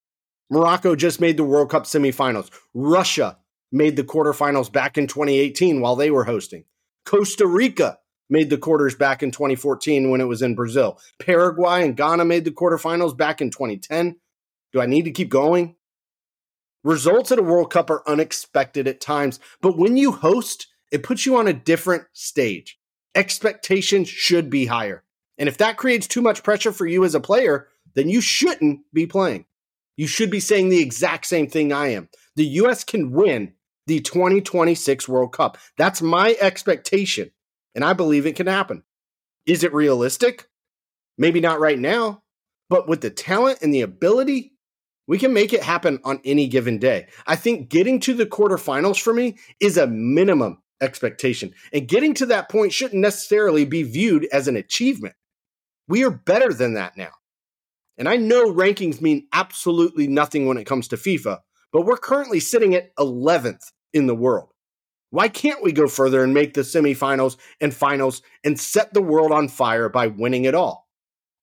Morocco 0.50 0.94
just 0.94 1.20
made 1.20 1.36
the 1.36 1.44
World 1.44 1.70
Cup 1.70 1.84
semifinals. 1.84 2.50
Russia 2.74 3.38
made 3.72 3.96
the 3.96 4.04
quarterfinals 4.04 4.70
back 4.70 4.98
in 4.98 5.06
2018 5.06 5.80
while 5.80 5.96
they 5.96 6.10
were 6.10 6.24
hosting. 6.24 6.64
Costa 7.04 7.46
Rica 7.46 7.98
made 8.28 8.50
the 8.50 8.58
quarters 8.58 8.94
back 8.94 9.22
in 9.22 9.30
2014 9.30 10.10
when 10.10 10.20
it 10.20 10.24
was 10.24 10.42
in 10.42 10.54
Brazil. 10.54 10.98
Paraguay 11.18 11.84
and 11.84 11.96
Ghana 11.96 12.24
made 12.24 12.44
the 12.44 12.50
quarterfinals 12.50 13.16
back 13.16 13.40
in 13.40 13.50
2010. 13.50 14.16
Do 14.72 14.80
I 14.80 14.86
need 14.86 15.06
to 15.06 15.10
keep 15.10 15.28
going? 15.28 15.74
Results 16.82 17.30
at 17.30 17.38
a 17.38 17.42
World 17.42 17.70
Cup 17.70 17.90
are 17.90 18.08
unexpected 18.08 18.88
at 18.88 19.00
times, 19.00 19.38
but 19.60 19.76
when 19.76 19.96
you 19.96 20.12
host, 20.12 20.66
it 20.90 21.02
puts 21.02 21.26
you 21.26 21.36
on 21.36 21.46
a 21.46 21.52
different 21.52 22.04
stage. 22.12 22.78
Expectations 23.14 24.08
should 24.08 24.48
be 24.48 24.66
higher. 24.66 25.04
And 25.36 25.48
if 25.48 25.58
that 25.58 25.76
creates 25.76 26.06
too 26.06 26.22
much 26.22 26.42
pressure 26.42 26.72
for 26.72 26.86
you 26.86 27.04
as 27.04 27.14
a 27.14 27.20
player, 27.20 27.68
then 27.94 28.08
you 28.08 28.20
shouldn't 28.20 28.80
be 28.92 29.06
playing. 29.06 29.44
You 29.96 30.06
should 30.06 30.30
be 30.30 30.40
saying 30.40 30.68
the 30.68 30.80
exact 30.80 31.26
same 31.26 31.48
thing 31.48 31.72
I 31.72 31.88
am. 31.88 32.08
The 32.36 32.44
US 32.44 32.84
can 32.84 33.10
win 33.10 33.52
the 33.86 34.00
2026 34.00 35.08
World 35.08 35.32
Cup. 35.32 35.58
That's 35.76 36.00
my 36.00 36.36
expectation, 36.40 37.30
and 37.74 37.84
I 37.84 37.92
believe 37.92 38.24
it 38.24 38.36
can 38.36 38.46
happen. 38.46 38.84
Is 39.46 39.64
it 39.64 39.74
realistic? 39.74 40.48
Maybe 41.18 41.40
not 41.40 41.60
right 41.60 41.78
now, 41.78 42.22
but 42.68 42.88
with 42.88 43.00
the 43.00 43.10
talent 43.10 43.58
and 43.62 43.74
the 43.74 43.82
ability, 43.82 44.52
we 45.10 45.18
can 45.18 45.32
make 45.32 45.52
it 45.52 45.64
happen 45.64 45.98
on 46.04 46.20
any 46.24 46.46
given 46.46 46.78
day. 46.78 47.08
I 47.26 47.34
think 47.34 47.68
getting 47.68 47.98
to 47.98 48.14
the 48.14 48.26
quarterfinals 48.26 49.02
for 49.02 49.12
me 49.12 49.38
is 49.58 49.76
a 49.76 49.88
minimum 49.88 50.62
expectation. 50.80 51.52
And 51.72 51.88
getting 51.88 52.14
to 52.14 52.26
that 52.26 52.48
point 52.48 52.72
shouldn't 52.72 53.00
necessarily 53.00 53.64
be 53.64 53.82
viewed 53.82 54.28
as 54.32 54.46
an 54.46 54.54
achievement. 54.54 55.16
We 55.88 56.04
are 56.04 56.12
better 56.12 56.54
than 56.54 56.74
that 56.74 56.96
now. 56.96 57.10
And 57.98 58.08
I 58.08 58.18
know 58.18 58.52
rankings 58.52 59.00
mean 59.00 59.26
absolutely 59.32 60.06
nothing 60.06 60.46
when 60.46 60.58
it 60.58 60.64
comes 60.64 60.86
to 60.88 60.96
FIFA, 60.96 61.40
but 61.72 61.84
we're 61.84 61.96
currently 61.96 62.38
sitting 62.38 62.76
at 62.76 62.94
11th 62.94 63.64
in 63.92 64.06
the 64.06 64.14
world. 64.14 64.50
Why 65.10 65.26
can't 65.26 65.60
we 65.60 65.72
go 65.72 65.88
further 65.88 66.22
and 66.22 66.32
make 66.32 66.54
the 66.54 66.60
semifinals 66.60 67.36
and 67.60 67.74
finals 67.74 68.22
and 68.44 68.60
set 68.60 68.94
the 68.94 69.02
world 69.02 69.32
on 69.32 69.48
fire 69.48 69.88
by 69.88 70.06
winning 70.06 70.44
it 70.44 70.54
all? 70.54 70.86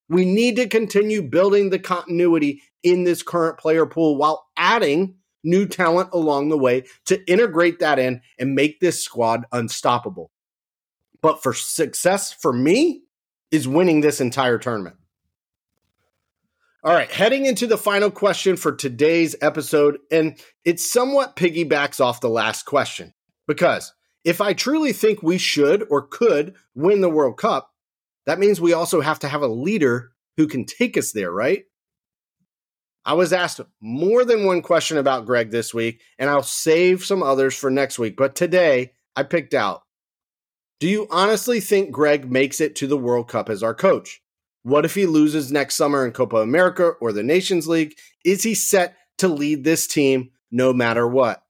We 0.10 0.26
need 0.26 0.56
to 0.56 0.68
continue 0.68 1.22
building 1.22 1.70
the 1.70 1.80
continuity 1.80 2.62
in 2.84 3.04
this 3.04 3.24
current 3.24 3.58
player 3.58 3.86
pool 3.86 4.18
while 4.18 4.48
adding 4.56 5.16
new 5.44 5.66
talent 5.66 6.10
along 6.14 6.50
the 6.50 6.58
way 6.58 6.84
to 7.06 7.24
integrate 7.30 7.80
that 7.80 8.00
in 8.00 8.22
and 8.40 8.56
make 8.56 8.80
this 8.80 9.04
squad 9.04 9.46
unstoppable. 9.52 10.32
But 11.22 11.44
for 11.44 11.54
success 11.54 12.32
for 12.32 12.54
me 12.54 13.04
is 13.52 13.68
winning 13.68 14.02
this 14.02 14.22
entire 14.22 14.58
tournament. 14.58 14.98
All 16.84 16.94
right, 16.94 17.12
heading 17.12 17.46
into 17.46 17.68
the 17.68 17.78
final 17.78 18.12
question 18.12 18.56
for 18.56 18.72
today's 18.72 19.36
episode, 19.42 19.98
and 20.12 20.40
it 20.64 20.80
somewhat 20.80 21.36
piggybacks 21.36 22.00
off 22.00 22.22
the 22.22 22.30
last 22.30 22.64
question. 22.64 23.14
Because 23.48 23.94
if 24.24 24.42
I 24.42 24.54
truly 24.54 24.94
think 24.94 25.24
we 25.24 25.38
should 25.38 25.86
or 25.90 26.06
could 26.06 26.56
win 26.76 27.02
the 27.02 27.10
World 27.10 27.38
Cup, 27.38 27.72
that 28.28 28.40
means 28.40 28.62
we 28.62 28.74
also 28.74 29.02
have 29.02 29.20
to 29.20 29.28
have 29.28 29.42
a 29.42 29.48
leader 29.48 30.12
who 30.36 30.48
can 30.48 30.66
take 30.66 30.98
us 30.98 31.14
there, 31.14 31.32
right? 31.32 31.64
I 33.06 33.14
was 33.14 33.32
asked 33.32 33.62
more 33.82 34.26
than 34.26 34.46
one 34.46 34.62
question 34.62 34.98
about 34.98 35.26
Gregg 35.26 35.50
this 35.50 35.74
week, 35.74 36.02
and 36.20 36.30
I'll 36.30 36.44
save 36.44 37.06
some 37.06 37.24
others 37.24 37.56
for 37.56 37.72
next 37.72 37.98
week. 37.98 38.18
But 38.18 38.36
today, 38.36 38.92
I 39.16 39.24
picked 39.24 39.54
out 39.54 39.84
Do 40.82 40.90
you 40.90 41.08
honestly 41.10 41.62
think 41.62 41.92
Gregg 41.92 42.30
makes 42.30 42.60
it 42.60 42.76
to 42.76 42.88
the 42.88 42.98
World 42.98 43.30
Cup 43.30 43.50
as 43.50 43.64
our 43.64 43.74
coach? 43.74 44.22
What 44.64 44.84
if 44.84 44.94
he 44.94 45.06
loses 45.06 45.50
next 45.50 45.76
summer 45.76 46.06
in 46.06 46.12
Copa 46.12 46.38
America 46.38 46.92
or 47.00 47.14
the 47.14 47.24
Nations 47.24 47.66
League? 47.66 47.98
Is 48.26 48.44
he 48.44 48.54
set 48.54 48.98
to 49.20 49.30
lead 49.30 49.64
this 49.64 49.88
team 49.88 50.32
no 50.52 50.74
matter 50.74 51.08
what? 51.08 51.42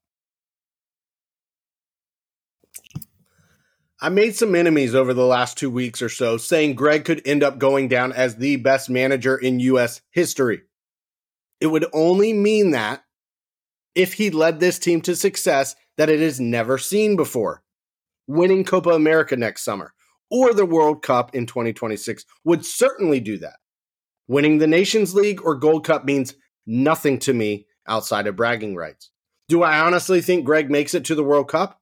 I 4.00 4.10
made 4.10 4.36
some 4.36 4.54
enemies 4.54 4.94
over 4.94 5.14
the 5.14 5.26
last 5.26 5.58
two 5.58 5.72
weeks 5.72 6.04
or 6.04 6.10
so 6.10 6.38
saying 6.38 6.76
Gregg 6.76 7.04
could 7.04 7.22
end 7.26 7.42
up 7.42 7.58
going 7.58 7.88
down 7.88 8.14
as 8.14 8.36
the 8.36 8.58
best 8.58 8.92
manager 8.92 9.36
in 9.36 9.60
U.S. 9.60 10.02
history. 10.12 10.62
It 11.60 11.68
would 11.68 11.88
only 11.94 12.32
mean 12.32 12.72
that 12.72 13.04
if 13.96 14.14
he 14.14 14.30
led 14.30 14.60
this 14.60 14.78
team 14.78 15.02
to 15.02 15.16
success 15.16 15.76
that 15.98 16.10
it 16.10 16.20
has 16.20 16.40
never 16.40 16.78
seen 16.78 17.16
before. 17.16 17.64
Winning 18.28 18.64
Copa 18.64 18.92
America 18.92 19.36
next 19.36 19.64
summer 19.64 19.94
or 20.30 20.54
the 20.54 20.66
World 20.66 21.02
Cup 21.02 21.34
in 21.34 21.48
2026 21.48 22.24
would 22.44 22.66
certainly 22.66 23.20
do 23.20 23.40
that. 23.40 23.56
Winning 24.28 24.60
the 24.60 24.68
Nations 24.68 25.16
League 25.16 25.42
or 25.44 25.56
Gold 25.56 25.86
Cup 25.86 26.06
means 26.06 26.36
nothing 26.68 27.18
to 27.20 27.34
me 27.34 27.66
outside 27.88 28.28
of 28.28 28.36
bragging 28.36 28.76
rights. 28.76 29.10
Do 29.48 29.64
I 29.64 29.80
honestly 29.80 30.22
think 30.22 30.46
Gregg 30.46 30.70
makes 30.70 30.94
it 30.94 31.06
to 31.06 31.16
the 31.16 31.24
World 31.24 31.48
Cup? 31.48 31.82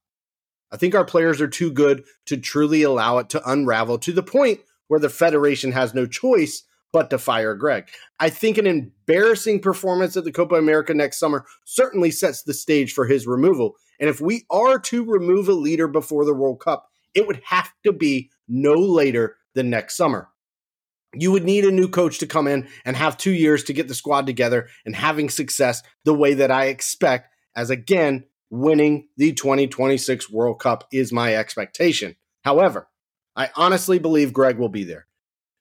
I 0.71 0.77
think 0.77 0.95
our 0.95 1.05
players 1.05 1.41
are 1.41 1.47
too 1.47 1.71
good 1.71 2.03
to 2.25 2.37
truly 2.37 2.81
allow 2.83 3.17
it 3.19 3.29
to 3.29 3.49
unravel 3.49 3.97
to 3.99 4.11
the 4.11 4.23
point 4.23 4.59
where 4.87 4.99
the 4.99 5.09
Federation 5.09 5.71
has 5.71 5.93
no 5.93 6.05
choice 6.05 6.63
but 6.91 7.09
to 7.09 7.17
fire 7.17 7.55
Gregg. 7.55 7.89
I 8.19 8.29
think 8.29 8.57
an 8.57 8.67
embarrassing 8.67 9.59
performance 9.61 10.15
at 10.15 10.23
the 10.23 10.31
Copa 10.31 10.55
America 10.55 10.93
next 10.93 11.19
summer 11.19 11.45
certainly 11.65 12.09
sets 12.09 12.43
the 12.43 12.53
stage 12.53 12.93
for 12.93 13.05
his 13.05 13.27
removal. 13.27 13.75
And 13.99 14.09
if 14.09 14.21
we 14.21 14.45
are 14.49 14.79
to 14.79 15.03
remove 15.03 15.49
a 15.49 15.53
leader 15.53 15.87
before 15.87 16.25
the 16.25 16.33
World 16.33 16.61
Cup, 16.61 16.87
it 17.13 17.27
would 17.27 17.41
have 17.45 17.69
to 17.85 17.91
be 17.91 18.29
no 18.47 18.73
later 18.73 19.37
than 19.55 19.69
next 19.69 19.97
summer. 19.97 20.29
You 21.13 21.31
would 21.31 21.43
need 21.43 21.65
a 21.65 21.71
new 21.71 21.87
coach 21.87 22.19
to 22.19 22.27
come 22.27 22.47
in 22.47 22.67
and 22.83 22.95
have 22.95 23.17
two 23.17 23.31
years 23.31 23.63
to 23.65 23.73
get 23.73 23.87
the 23.87 23.93
squad 23.93 24.25
together 24.25 24.67
and 24.85 24.95
having 24.95 25.29
success 25.29 25.81
the 26.03 26.13
way 26.13 26.33
that 26.35 26.51
I 26.51 26.65
expect, 26.65 27.29
as 27.55 27.69
again, 27.69 28.25
winning 28.55 29.07
the 29.17 29.33
2026 29.33 30.29
World 30.31 30.59
Cup 30.59 30.85
is 30.91 31.11
my 31.11 31.35
expectation. 31.35 32.15
However, 32.43 32.87
I 33.35 33.49
honestly 33.55 33.99
believe 33.99 34.33
Gregg 34.33 34.57
will 34.57 34.69
be 34.69 34.83
there. 34.83 35.07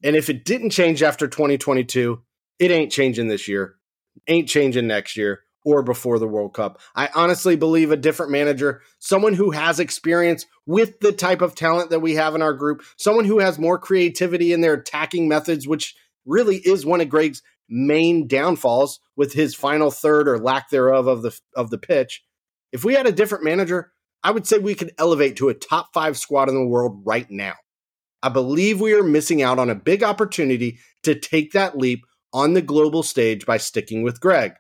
And 0.03 0.17
if 0.17 0.29
it 0.29 0.45
didn't 0.45 0.71
change 0.71 1.03
after 1.03 1.27
2022, 1.27 2.23
it 2.59 2.71
ain't 2.71 2.93
changing 2.93 3.29
this 3.29 3.49
year, 3.49 3.77
ain't 4.29 4.49
changing 4.49 4.87
next 4.87 5.17
year, 5.17 5.41
or 5.65 5.83
before 5.83 6.19
the 6.19 6.29
World 6.29 6.55
Cup. 6.55 6.79
I 6.95 7.09
honestly 7.15 7.57
believe 7.57 7.91
a 7.91 7.97
different 7.97 8.31
manager, 8.31 8.83
someone 8.99 9.35
who 9.35 9.51
has 9.51 9.81
experience 9.81 10.47
with 10.67 11.01
the 11.01 11.13
type 11.13 11.41
of 11.41 11.55
talent 11.55 11.91
that 11.91 12.01
we 12.01 12.15
have 12.15 12.35
in 12.35 12.43
our 12.43 12.53
group, 12.53 12.83
someone 12.97 13.25
who 13.25 13.39
has 13.39 13.59
more 13.59 13.79
creativity 13.79 14.53
in 14.53 14.61
their 14.61 14.75
attacking 14.75 15.27
methods, 15.27 15.67
which 15.67 15.97
really 16.27 16.57
is 16.57 16.85
one 16.85 17.01
of 17.01 17.09
Gregg's 17.09 17.43
main 17.69 18.29
downfalls 18.29 19.01
with 19.17 19.33
his 19.33 19.55
final 19.55 19.91
third 19.91 20.29
or 20.29 20.39
lack 20.39 20.69
thereof 20.69 21.07
of 21.07 21.23
the 21.23 21.39
of 21.57 21.71
the 21.71 21.79
pitch. 21.79 22.23
If 22.75 22.85
we 22.85 22.95
had 22.95 23.07
a 23.07 23.13
different 23.13 23.45
manager, 23.45 23.93
I 24.25 24.33
would 24.33 24.49
say 24.49 24.59
we 24.59 24.75
could 24.75 24.93
elevate 24.99 25.37
to 25.37 25.49
a 25.49 25.55
top 25.55 25.95
5 25.95 26.19
squad 26.19 26.49
in 26.49 26.57
the 26.57 26.67
world 26.67 27.03
right 27.05 27.31
now. 27.31 27.55
I 28.21 28.31
believe 28.31 28.81
we 28.81 28.95
are 28.95 29.05
missing 29.05 29.43
out 29.43 29.61
on 29.61 29.71
a 29.71 29.77
big 29.77 30.03
opportunity 30.03 30.79
to 31.05 31.15
take 31.15 31.53
that 31.53 31.79
leap 31.79 32.05
on 32.33 32.55
the 32.55 32.63
global 32.63 33.05
stage 33.05 33.47
by 33.47 33.59
sticking 33.59 34.03
with 34.03 34.21
Gregg. 34.21 34.55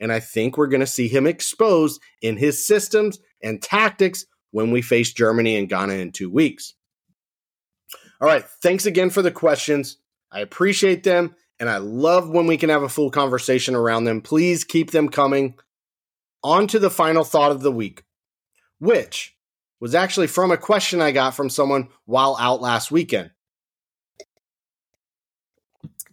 And 0.00 0.12
I 0.12 0.18
think 0.18 0.58
we're 0.58 0.66
going 0.66 0.80
to 0.80 0.86
see 0.88 1.06
him 1.06 1.24
exposed 1.24 2.02
in 2.20 2.36
his 2.36 2.66
systems 2.66 3.20
and 3.40 3.62
tactics 3.62 4.26
when 4.50 4.72
we 4.72 4.82
face 4.82 5.12
Germany 5.12 5.56
and 5.56 5.68
Ghana 5.68 5.92
in 5.92 6.10
two 6.10 6.30
weeks. 6.30 6.74
All 8.20 8.26
right. 8.26 8.44
Thanks 8.60 8.86
again 8.86 9.10
for 9.10 9.22
the 9.22 9.30
questions. 9.30 9.98
I 10.32 10.40
appreciate 10.40 11.04
them. 11.04 11.36
And 11.60 11.70
I 11.70 11.76
love 11.76 12.28
when 12.28 12.48
we 12.48 12.56
can 12.56 12.70
have 12.70 12.82
a 12.82 12.88
full 12.88 13.12
conversation 13.12 13.76
around 13.76 14.02
them. 14.02 14.20
Please 14.20 14.64
keep 14.64 14.90
them 14.90 15.08
coming. 15.08 15.54
On 16.44 16.66
to 16.66 16.78
the 16.78 16.90
final 16.90 17.24
thought 17.24 17.52
of 17.52 17.62
the 17.62 17.72
week, 17.72 18.04
which 18.78 19.36
was 19.80 19.94
actually 19.94 20.26
from 20.26 20.50
a 20.50 20.56
question 20.56 21.00
I 21.00 21.12
got 21.12 21.34
from 21.34 21.50
someone 21.50 21.88
while 22.04 22.36
out 22.38 22.60
last 22.60 22.90
weekend. 22.90 23.30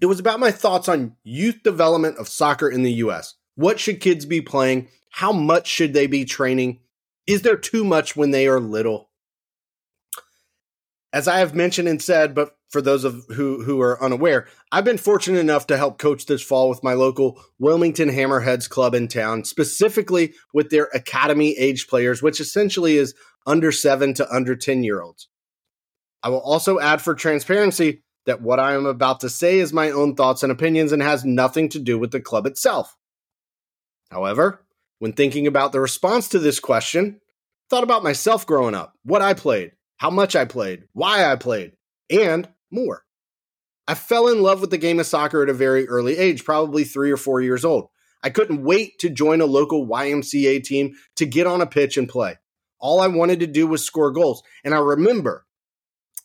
It 0.02 0.06
was 0.06 0.20
about 0.20 0.40
my 0.40 0.52
thoughts 0.52 0.88
on 0.88 1.16
youth 1.24 1.62
development 1.64 2.18
of 2.18 2.30
soccer 2.30 2.70
in 2.70 2.84
the 2.84 2.94
US. 2.94 3.36
What 3.56 3.80
should 3.80 4.00
kids 4.00 4.26
be 4.26 4.42
playing? 4.42 4.88
How 5.12 5.32
much 5.32 5.68
should 5.68 5.94
they 5.94 6.08
be 6.08 6.26
training? 6.26 6.80
Is 7.28 7.42
there 7.42 7.58
too 7.58 7.84
much 7.84 8.16
when 8.16 8.32
they 8.32 8.48
are 8.48 8.60
little? 8.60 9.10
As 11.12 11.28
I 11.28 11.40
have 11.40 11.56
mentioned 11.56 11.88
and 11.88 12.02
said, 12.02 12.34
but 12.34 12.56
for 12.70 12.82
those 12.82 13.04
of 13.04 13.26
who 13.30 13.64
who 13.64 13.82
are 13.82 14.02
unaware, 14.02 14.48
I've 14.72 14.86
been 14.86 14.98
fortunate 14.98 15.40
enough 15.40 15.68
to 15.68 15.78
help 15.78 15.98
coach 15.98 16.26
this 16.26 16.42
fall 16.42 16.70
with 16.70 16.84
my 16.84 16.94
local 16.94 17.42
Wilmington 17.58 18.10
Hammerheads 18.10 18.70
club 18.70 18.94
in 18.94 19.08
town, 19.08 19.44
specifically 19.44 20.34
with 20.54 20.70
their 20.70 20.90
academy 20.94 21.58
age 21.58 21.88
players, 21.88 22.22
which 22.22 22.40
essentially 22.40 22.98
is 22.98 23.16
under 23.46 23.72
7 23.72 24.14
to 24.16 24.34
under 24.34 24.56
10 24.56 24.84
year 24.84 25.02
olds. 25.02 25.28
I 26.22 26.30
will 26.30 26.42
also 26.42 26.80
add 26.80 27.02
for 27.02 27.16
transparency 27.16 28.04
that 28.26 28.42
what 28.42 28.60
I 28.60 28.74
am 28.74 28.86
about 28.86 29.22
to 29.22 29.30
say 29.30 29.60
is 29.60 29.74
my 29.74 29.90
own 29.90 30.16
thoughts 30.16 30.44
and 30.44 30.52
opinions 30.52 30.92
and 30.92 31.02
has 31.02 31.26
nothing 31.26 31.70
to 31.70 31.80
do 31.80 31.98
with 31.98 32.12
the 32.12 32.20
club 32.20 32.46
itself. 32.46 32.96
However, 34.12 34.66
when 35.00 35.14
thinking 35.14 35.48
about 35.48 35.72
the 35.72 35.80
response 35.80 36.30
to 36.30 36.40
this 36.40 36.60
question, 36.60 37.22
thought 37.70 37.84
about 37.84 38.04
myself 38.04 38.46
growing 38.46 38.76
up, 38.76 38.94
what 39.04 39.22
I 39.22 39.34
played, 39.34 39.72
how 39.98 40.10
much 40.10 40.36
I 40.36 40.46
played, 40.46 40.84
why 40.94 41.26
I 41.26 41.38
played, 41.38 41.72
and 42.10 42.48
more. 42.72 43.04
I 43.88 43.96
fell 43.96 44.28
in 44.28 44.44
love 44.44 44.62
with 44.62 44.70
the 44.70 44.78
game 44.78 45.00
of 45.00 45.08
soccer 45.08 45.42
at 45.42 45.50
a 45.50 45.54
very 45.54 45.88
early 45.88 46.18
age, 46.18 46.46
probably 46.46 46.84
three 46.84 47.12
or 47.12 47.18
four 47.18 47.42
years 47.42 47.66
old. 47.66 47.90
I 48.22 48.30
couldn't 48.30 48.64
wait 48.64 49.00
to 49.00 49.10
join 49.10 49.42
a 49.42 49.46
local 49.46 49.88
YMCA 49.88 50.64
team 50.64 50.94
to 51.16 51.26
get 51.26 51.48
on 51.48 51.62
a 51.62 51.66
pitch 51.66 51.98
and 51.98 52.08
play. 52.08 52.36
All 52.80 53.02
I 53.02 53.08
wanted 53.08 53.40
to 53.40 53.48
do 53.48 53.66
was 53.68 53.86
score 53.86 54.12
goals. 54.12 54.44
And 54.64 54.74
I 54.74 54.80
remember 54.80 55.46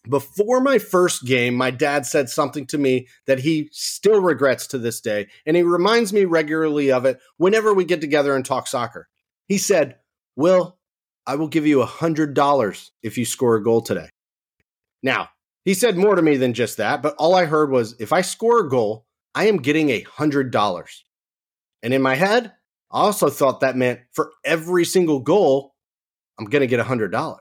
before 0.09 0.61
my 0.61 0.79
first 0.79 1.25
game, 1.25 1.55
my 1.55 1.71
dad 1.71 2.05
said 2.05 2.29
something 2.29 2.67
to 2.67 2.79
me 2.79 3.09
that 3.27 3.41
he 3.41 3.71
still 3.73 4.21
regrets 4.21 4.67
to 4.69 4.79
this 4.79 5.01
day. 5.01 5.29
And 5.47 5.57
he 5.57 5.63
reminds 5.63 6.13
me 6.13 6.27
regularly 6.27 6.93
of 6.93 7.07
it 7.07 7.19
whenever 7.39 7.73
we 7.73 7.85
get 7.85 8.01
together 8.01 8.37
and 8.37 8.45
talk 8.45 8.67
soccer. 8.67 9.09
He 9.49 9.59
said, 9.59 9.97
Will, 10.37 10.77
I 11.27 11.37
will 11.37 11.49
give 11.49 11.67
you 11.67 11.81
a 11.81 11.87
$100 11.87 12.91
if 13.03 13.17
you 13.17 13.25
score 13.25 13.57
a 13.57 13.63
goal 13.63 13.81
today. 13.81 14.11
Now, 15.03 15.31
he 15.65 15.75
said 15.75 15.97
more 15.97 16.15
to 16.15 16.23
me 16.23 16.37
than 16.37 16.53
just 16.53 16.77
that, 16.77 17.03
but 17.03 17.15
all 17.19 17.35
I 17.35 17.47
heard 17.47 17.71
was 17.71 17.97
if 17.99 18.13
I 18.13 18.21
score 18.21 18.61
a 18.61 18.69
goal, 18.69 19.07
I 19.35 19.47
am 19.47 19.57
getting 19.59 19.91
a 19.91 20.03
$100. 20.03 21.01
And 21.83 21.95
in 21.95 22.03
my 22.03 22.15
head, 22.15 22.53
I 22.91 23.01
also 23.01 23.29
thought 23.29 23.61
that 23.61 23.77
meant 23.77 24.01
for 24.13 24.31
every 24.45 24.85
single 24.85 25.21
goal, 25.21 25.75
I'm 26.39 26.47
to 26.47 26.67
get 26.67 26.81
a 26.81 26.85
$100. 26.85 27.41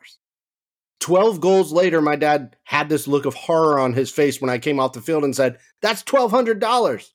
12 1.00 1.42
goals 1.42 1.74
later, 1.74 2.02
my 2.02 2.16
dad 2.16 2.56
had 2.64 2.88
this 2.88 3.08
look 3.08 3.26
of 3.26 3.34
horror 3.34 3.78
on 3.78 3.94
his 3.94 4.10
face 4.10 4.40
when 4.40 4.50
I 4.50 4.58
came 4.58 4.80
off 4.80 4.94
the 4.94 5.02
field 5.02 5.26
and 5.26 5.36
said, 5.36 5.58
That's 5.82 6.02
$1,200. 6.04 7.10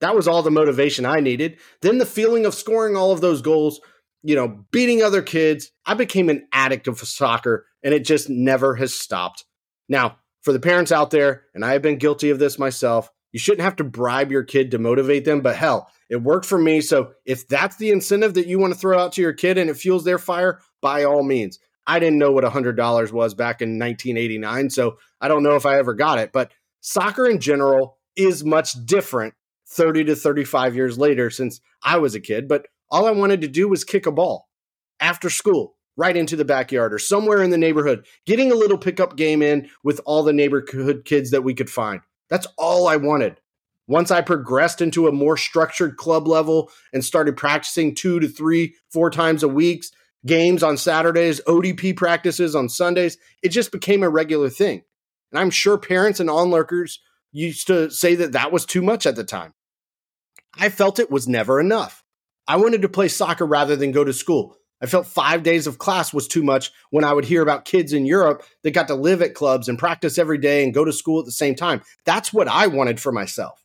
That 0.00 0.16
was 0.16 0.26
all 0.26 0.42
the 0.42 0.50
motivation 0.50 1.06
I 1.06 1.20
needed. 1.20 1.58
Then 1.82 1.98
the 1.98 2.06
feeling 2.06 2.46
of 2.46 2.54
scoring 2.54 2.96
all 2.96 3.12
of 3.12 3.20
those 3.20 3.42
goals, 3.42 3.80
you 4.22 4.34
know, 4.34 4.64
beating 4.72 5.02
other 5.02 5.22
kids. 5.22 5.70
I 5.86 5.94
became 5.94 6.28
an 6.28 6.48
addict 6.52 6.88
of 6.88 6.98
soccer 6.98 7.66
and 7.82 7.94
it 7.94 8.04
just 8.04 8.28
never 8.28 8.74
has 8.76 8.92
stopped. 8.92 9.44
Now, 9.90 10.16
for 10.40 10.54
the 10.54 10.60
parents 10.60 10.92
out 10.92 11.10
there, 11.10 11.42
and 11.54 11.62
I 11.62 11.72
have 11.72 11.82
been 11.82 11.98
guilty 11.98 12.30
of 12.30 12.38
this 12.38 12.58
myself, 12.58 13.10
you 13.32 13.38
shouldn't 13.38 13.64
have 13.64 13.76
to 13.76 13.84
bribe 13.84 14.32
your 14.32 14.44
kid 14.44 14.70
to 14.70 14.78
motivate 14.78 15.24
them, 15.24 15.42
but 15.42 15.56
hell, 15.56 15.90
it 16.08 16.22
worked 16.22 16.46
for 16.46 16.58
me. 16.58 16.80
So 16.80 17.12
if 17.26 17.46
that's 17.46 17.76
the 17.76 17.90
incentive 17.90 18.34
that 18.34 18.46
you 18.46 18.58
want 18.58 18.72
to 18.72 18.78
throw 18.78 18.98
out 18.98 19.12
to 19.12 19.20
your 19.20 19.34
kid 19.34 19.58
and 19.58 19.68
it 19.68 19.76
fuels 19.76 20.04
their 20.04 20.18
fire, 20.18 20.60
by 20.80 21.04
all 21.04 21.22
means. 21.22 21.58
I 21.86 21.98
didn't 21.98 22.18
know 22.18 22.30
what 22.30 22.44
$100 22.44 23.12
was 23.12 23.34
back 23.34 23.60
in 23.60 23.78
1989, 23.78 24.70
so 24.70 24.96
I 25.20 25.28
don't 25.28 25.42
know 25.42 25.56
if 25.56 25.66
I 25.66 25.78
ever 25.78 25.94
got 25.94 26.18
it, 26.18 26.32
but 26.32 26.52
soccer 26.80 27.26
in 27.26 27.40
general 27.40 27.98
is 28.16 28.44
much 28.44 28.84
different 28.86 29.34
30 29.68 30.04
to 30.04 30.16
35 30.16 30.76
years 30.76 30.98
later 30.98 31.30
since 31.30 31.60
I 31.82 31.98
was 31.98 32.14
a 32.14 32.20
kid, 32.20 32.48
but 32.48 32.66
all 32.90 33.06
I 33.06 33.12
wanted 33.12 33.40
to 33.42 33.48
do 33.48 33.68
was 33.68 33.84
kick 33.84 34.06
a 34.06 34.12
ball 34.12 34.48
after 35.00 35.30
school 35.30 35.76
right 35.96 36.16
into 36.16 36.36
the 36.36 36.44
backyard 36.44 36.94
or 36.94 36.98
somewhere 36.98 37.42
in 37.42 37.50
the 37.50 37.58
neighborhood, 37.58 38.06
getting 38.26 38.50
a 38.50 38.56
little 38.56 38.78
pickup 38.78 39.16
game 39.16 39.42
in 39.42 39.68
with 39.82 40.00
all 40.04 40.22
the 40.22 40.32
neighborhood 40.32 41.04
kids 41.04 41.30
that 41.30 41.42
we 41.42 41.54
could 41.54 41.70
find. 41.70 42.00
That's 42.28 42.46
all 42.56 42.88
I 42.88 42.96
wanted. 42.96 43.40
Once 43.86 44.10
I 44.10 44.20
progressed 44.20 44.80
into 44.80 45.08
a 45.08 45.12
more 45.12 45.36
structured 45.36 45.96
club 45.96 46.28
level 46.28 46.70
and 46.92 47.04
started 47.04 47.36
practicing 47.36 47.94
two 47.94 48.20
to 48.20 48.28
three, 48.28 48.76
four 48.92 49.10
times 49.10 49.42
a 49.42 49.48
week, 49.48 49.84
games 50.24 50.62
on 50.62 50.76
Saturdays, 50.76 51.40
ODP 51.46 51.96
practices 51.96 52.54
on 52.54 52.68
Sundays, 52.68 53.18
it 53.42 53.48
just 53.48 53.72
became 53.72 54.02
a 54.02 54.08
regular 54.08 54.48
thing. 54.48 54.82
And 55.32 55.40
I'm 55.40 55.50
sure 55.50 55.76
parents 55.76 56.20
and 56.20 56.30
onlookers 56.30 57.00
used 57.32 57.66
to 57.66 57.90
say 57.90 58.14
that 58.16 58.32
that 58.32 58.52
was 58.52 58.64
too 58.64 58.82
much 58.82 59.06
at 59.06 59.16
the 59.16 59.24
time. 59.24 59.54
I 60.54 60.68
felt 60.68 60.98
it 60.98 61.10
was 61.10 61.28
never 61.28 61.60
enough. 61.60 62.04
I 62.46 62.56
wanted 62.56 62.82
to 62.82 62.88
play 62.88 63.08
soccer 63.08 63.46
rather 63.46 63.76
than 63.76 63.92
go 63.92 64.04
to 64.04 64.12
school. 64.12 64.56
I 64.82 64.86
felt 64.86 65.06
five 65.06 65.42
days 65.42 65.66
of 65.66 65.78
class 65.78 66.12
was 66.12 66.26
too 66.26 66.42
much 66.42 66.72
when 66.90 67.04
I 67.04 67.12
would 67.12 67.26
hear 67.26 67.42
about 67.42 67.66
kids 67.66 67.92
in 67.92 68.06
Europe 68.06 68.42
that 68.62 68.70
got 68.70 68.88
to 68.88 68.94
live 68.94 69.20
at 69.20 69.34
clubs 69.34 69.68
and 69.68 69.78
practice 69.78 70.16
every 70.16 70.38
day 70.38 70.64
and 70.64 70.72
go 70.72 70.84
to 70.84 70.92
school 70.92 71.20
at 71.20 71.26
the 71.26 71.32
same 71.32 71.54
time. 71.54 71.82
That's 72.06 72.32
what 72.32 72.48
I 72.48 72.66
wanted 72.66 72.98
for 72.98 73.12
myself. 73.12 73.62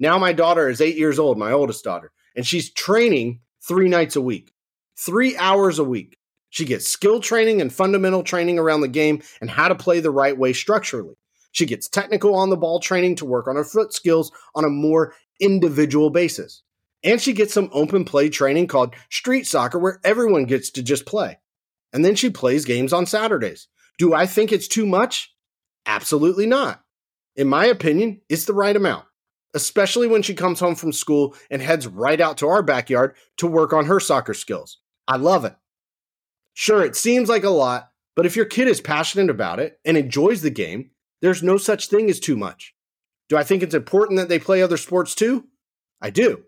Now 0.00 0.18
my 0.18 0.32
daughter 0.32 0.68
is 0.68 0.80
eight 0.80 0.96
years 0.96 1.18
old, 1.18 1.38
my 1.38 1.52
oldest 1.52 1.84
daughter, 1.84 2.12
and 2.36 2.46
she's 2.46 2.72
training 2.72 3.40
three 3.66 3.88
nights 3.88 4.16
a 4.16 4.20
week, 4.20 4.52
three 4.96 5.36
hours 5.36 5.78
a 5.78 5.84
week. 5.84 6.16
She 6.50 6.64
gets 6.64 6.88
skill 6.88 7.20
training 7.20 7.60
and 7.60 7.72
fundamental 7.72 8.22
training 8.22 8.58
around 8.58 8.80
the 8.80 8.88
game 8.88 9.22
and 9.40 9.50
how 9.50 9.68
to 9.68 9.74
play 9.74 10.00
the 10.00 10.10
right 10.10 10.36
way 10.36 10.52
structurally. 10.52 11.16
She 11.52 11.66
gets 11.66 11.88
technical 11.88 12.34
on 12.34 12.50
the 12.50 12.56
ball 12.56 12.80
training 12.80 13.16
to 13.16 13.24
work 13.24 13.48
on 13.48 13.56
her 13.56 13.64
foot 13.64 13.92
skills 13.92 14.32
on 14.54 14.64
a 14.64 14.70
more 14.70 15.14
individual 15.40 16.10
basis. 16.10 16.62
And 17.04 17.20
she 17.20 17.32
gets 17.32 17.54
some 17.54 17.70
open 17.72 18.04
play 18.04 18.28
training 18.28 18.66
called 18.66 18.94
street 19.10 19.46
soccer 19.46 19.78
where 19.78 20.00
everyone 20.04 20.44
gets 20.44 20.70
to 20.70 20.82
just 20.82 21.06
play. 21.06 21.38
And 21.92 22.04
then 22.04 22.16
she 22.16 22.30
plays 22.30 22.64
games 22.64 22.92
on 22.92 23.06
Saturdays. 23.06 23.68
Do 23.98 24.14
I 24.14 24.26
think 24.26 24.52
it's 24.52 24.68
too 24.68 24.86
much? 24.86 25.34
Absolutely 25.86 26.46
not. 26.46 26.82
In 27.36 27.48
my 27.48 27.66
opinion, 27.66 28.20
it's 28.28 28.44
the 28.44 28.52
right 28.52 28.74
amount, 28.74 29.06
especially 29.54 30.08
when 30.08 30.22
she 30.22 30.34
comes 30.34 30.60
home 30.60 30.74
from 30.74 30.92
school 30.92 31.34
and 31.50 31.62
heads 31.62 31.86
right 31.86 32.20
out 32.20 32.38
to 32.38 32.48
our 32.48 32.62
backyard 32.62 33.14
to 33.38 33.46
work 33.46 33.72
on 33.72 33.86
her 33.86 34.00
soccer 34.00 34.34
skills. 34.34 34.78
I 35.06 35.16
love 35.16 35.44
it. 35.44 35.54
Sure, 36.52 36.84
it 36.84 36.96
seems 36.96 37.28
like 37.28 37.44
a 37.44 37.50
lot, 37.50 37.90
but 38.16 38.26
if 38.26 38.34
your 38.34 38.44
kid 38.44 38.66
is 38.66 38.80
passionate 38.80 39.30
about 39.30 39.60
it 39.60 39.78
and 39.84 39.96
enjoys 39.96 40.42
the 40.42 40.50
game, 40.50 40.90
there's 41.22 41.42
no 41.42 41.56
such 41.56 41.88
thing 41.88 42.10
as 42.10 42.18
too 42.18 42.36
much. 42.36 42.74
Do 43.28 43.36
I 43.36 43.44
think 43.44 43.62
it's 43.62 43.74
important 43.74 44.18
that 44.18 44.28
they 44.28 44.38
play 44.38 44.60
other 44.60 44.76
sports 44.76 45.14
too? 45.14 45.44
I 46.00 46.10
do. 46.10 46.42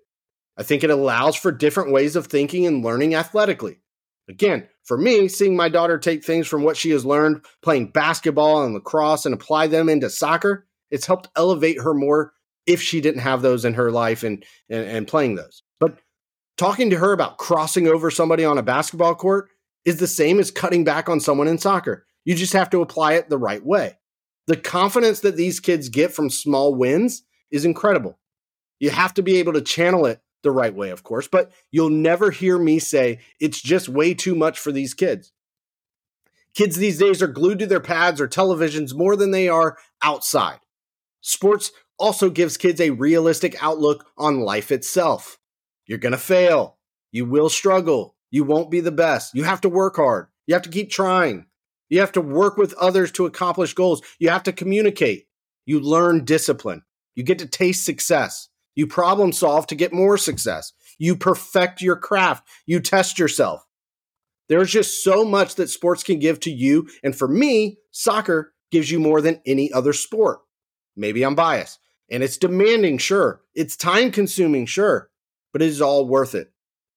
I 0.57 0.63
think 0.63 0.85
it 0.85 0.91
allows 0.91 1.37
for 1.37 1.53
different 1.53 1.93
ways 1.93 2.17
of 2.17 2.27
thinking 2.27 2.67
and 2.67 2.85
learning 2.85 3.15
athletically. 3.15 3.81
Again, 4.29 4.69
for 4.85 4.97
me, 4.97 5.29
seeing 5.29 5.57
my 5.57 5.69
daughter 5.69 5.99
take 5.99 6.25
things 6.25 6.47
from 6.47 6.63
what 6.63 6.77
she 6.77 6.91
has 6.91 7.05
learned 7.05 7.45
playing 7.63 7.91
basketball 7.91 8.65
and 8.65 8.75
lacrosse 8.75 9.27
and 9.27 9.35
apply 9.35 9.67
them 9.67 9.89
into 9.89 10.11
soccer, 10.11 10.67
it's 10.91 11.07
helped 11.07 11.29
elevate 11.37 11.81
her 11.81 11.95
more 11.95 12.33
if 12.67 12.81
she 12.81 13.01
didn't 13.01 13.23
have 13.23 13.43
those 13.43 13.65
in 13.65 13.75
her 13.75 13.91
life 13.91 14.23
and, 14.23 14.45
and, 14.69 14.85
and 14.85 15.09
playing 15.09 15.35
those. 15.35 15.63
But 15.81 15.99
talking 16.57 16.91
to 16.91 16.99
her 16.99 17.13
about 17.13 17.39
crossing 17.39 17.89
over 17.89 18.11
somebody 18.11 18.45
on 18.45 18.59
a 18.59 18.63
basketball 18.63 19.15
court 19.15 19.49
is 19.85 19.97
the 19.97 20.07
same 20.07 20.39
as 20.39 20.51
cutting 20.51 20.85
back 20.85 21.09
on 21.09 21.21
someone 21.21 21.49
in 21.49 21.59
soccer. 21.59 22.07
You 22.25 22.35
just 22.35 22.53
have 22.53 22.71
to 22.71 22.83
apply 22.83 23.15
it 23.15 23.29
the 23.29 23.39
right 23.39 23.65
way. 23.65 23.99
The 24.47 24.57
confidence 24.57 25.21
that 25.21 25.37
these 25.37 25.59
kids 25.59 25.89
get 25.89 26.13
from 26.13 26.31
small 26.31 26.75
wins 26.75 27.23
is 27.51 27.65
incredible. 27.65 28.19
You 28.79 28.91
have 28.91 29.15
to 29.15 29.23
be 29.23 29.37
able 29.37 29.55
to 29.55 29.63
channel 29.63 30.07
it 30.07 30.21
the 30.43 30.51
right 30.51 30.75
way, 30.75 30.91
of 30.91 31.03
course, 31.03 31.29
but 31.29 31.53
you'll 31.71 31.91
never 31.91 32.31
hear 32.31 32.59
me 32.59 32.79
say 32.79 33.21
it's 33.41 33.61
just 33.61 33.89
way 33.89 34.15
too 34.15 34.35
much 34.35 34.59
for 34.59 34.73
these 34.73 34.95
kids. 34.95 35.33
Kids 36.55 36.77
these 36.77 36.99
days 36.99 37.23
are 37.23 37.29
glued 37.29 37.59
to 37.61 37.67
their 37.67 37.81
pads 37.81 38.21
or 38.21 38.29
televisions 38.29 38.95
more 38.95 39.17
than 39.17 39.31
they 39.31 39.49
are 39.49 39.77
outside. 40.03 40.59
Sports 41.21 41.71
also 41.99 42.31
gives 42.31 42.57
kids 42.57 42.81
a 42.81 42.91
realistic 42.91 43.63
outlook 43.63 44.07
on 44.17 44.41
life 44.41 44.73
itself. 44.73 45.39
You're 45.87 45.99
going 45.99 46.13
to 46.13 46.19
fail. 46.19 46.79
You 47.13 47.27
will 47.27 47.49
struggle. 47.49 48.17
You 48.31 48.45
won't 48.45 48.71
be 48.71 48.81
the 48.81 48.93
best. 48.93 49.35
You 49.35 49.45
have 49.45 49.61
to 49.63 49.69
work 49.69 49.97
hard. 49.97 50.29
You 50.47 50.55
have 50.55 50.63
to 50.63 50.71
keep 50.71 50.91
trying. 50.91 51.47
You 51.89 52.01
have 52.01 52.13
to 52.13 52.21
work 52.21 52.57
with 52.57 52.75
others 52.75 53.13
to 53.13 53.27
accomplish 53.27 53.75
goals. 53.75 54.03
You 54.19 54.31
have 54.31 54.45
to 54.45 54.53
communicate. 54.53 55.27
You 55.67 55.81
learn 55.81 56.25
discipline. 56.25 56.83
You 57.15 57.25
get 57.25 57.41
to 57.41 57.47
taste 57.47 57.85
success. 57.85 58.49
You 58.81 58.87
problem 58.87 59.31
solve 59.33 59.67
to 59.67 59.75
get 59.75 59.93
more 59.93 60.17
success. 60.17 60.73
You 60.99 61.15
perfect 61.15 61.83
your 61.83 61.97
craft. 61.97 62.49
You 62.65 62.81
test 62.81 63.19
yourself. 63.19 63.63
There's 64.49 64.71
just 64.71 65.05
so 65.05 65.23
much 65.23 65.57
that 65.57 65.69
sports 65.69 66.03
can 66.03 66.19
give 66.19 66.41
to 66.41 66.51
you. 66.51 66.89
And 67.05 67.15
for 67.15 67.29
me, 67.29 67.77
soccer 67.91 68.55
gives 68.71 68.91
you 68.91 68.99
more 68.99 69.21
than 69.21 69.43
any 69.45 69.71
other 69.71 69.93
sport. 69.93 70.39
Maybe 70.97 71.23
I'm 71.23 71.35
biased. 71.35 71.79
And 72.11 72.23
it's 72.23 72.39
demanding, 72.39 72.97
sure. 72.97 73.43
It's 73.55 73.77
time 73.77 74.11
consuming, 74.11 74.65
sure. 74.65 75.11
But 75.53 75.61
it 75.61 75.69
is 75.69 75.83
all 75.83 76.09
worth 76.09 76.35
it. 76.35 76.51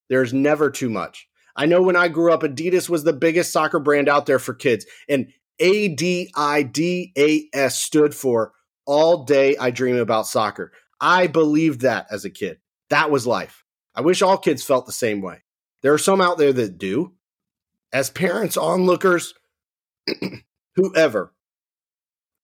There's 0.08 0.32
never 0.32 0.70
too 0.70 0.88
much. 0.88 1.28
I 1.54 1.66
know 1.66 1.82
when 1.82 1.96
I 1.96 2.08
grew 2.08 2.32
up, 2.32 2.40
Adidas 2.40 2.88
was 2.88 3.04
the 3.04 3.12
biggest 3.12 3.52
soccer 3.52 3.78
brand 3.78 4.08
out 4.08 4.24
there 4.24 4.38
for 4.38 4.54
kids. 4.54 4.86
And 5.06 5.28
A 5.58 5.88
D 5.88 6.32
I 6.34 6.62
D 6.62 7.12
A 7.18 7.44
S 7.52 7.78
stood 7.78 8.14
for 8.14 8.52
All 8.86 9.24
Day 9.24 9.58
I 9.58 9.70
Dream 9.70 9.96
About 9.96 10.26
Soccer. 10.26 10.72
I 11.00 11.26
believed 11.26 11.82
that 11.82 12.06
as 12.10 12.24
a 12.24 12.30
kid. 12.30 12.58
That 12.90 13.10
was 13.10 13.26
life. 13.26 13.64
I 13.94 14.00
wish 14.00 14.22
all 14.22 14.38
kids 14.38 14.64
felt 14.64 14.86
the 14.86 14.92
same 14.92 15.20
way. 15.20 15.42
There 15.82 15.92
are 15.92 15.98
some 15.98 16.20
out 16.20 16.38
there 16.38 16.52
that 16.52 16.78
do. 16.78 17.14
As 17.92 18.10
parents, 18.10 18.56
onlookers, 18.56 19.34
whoever, 20.76 21.32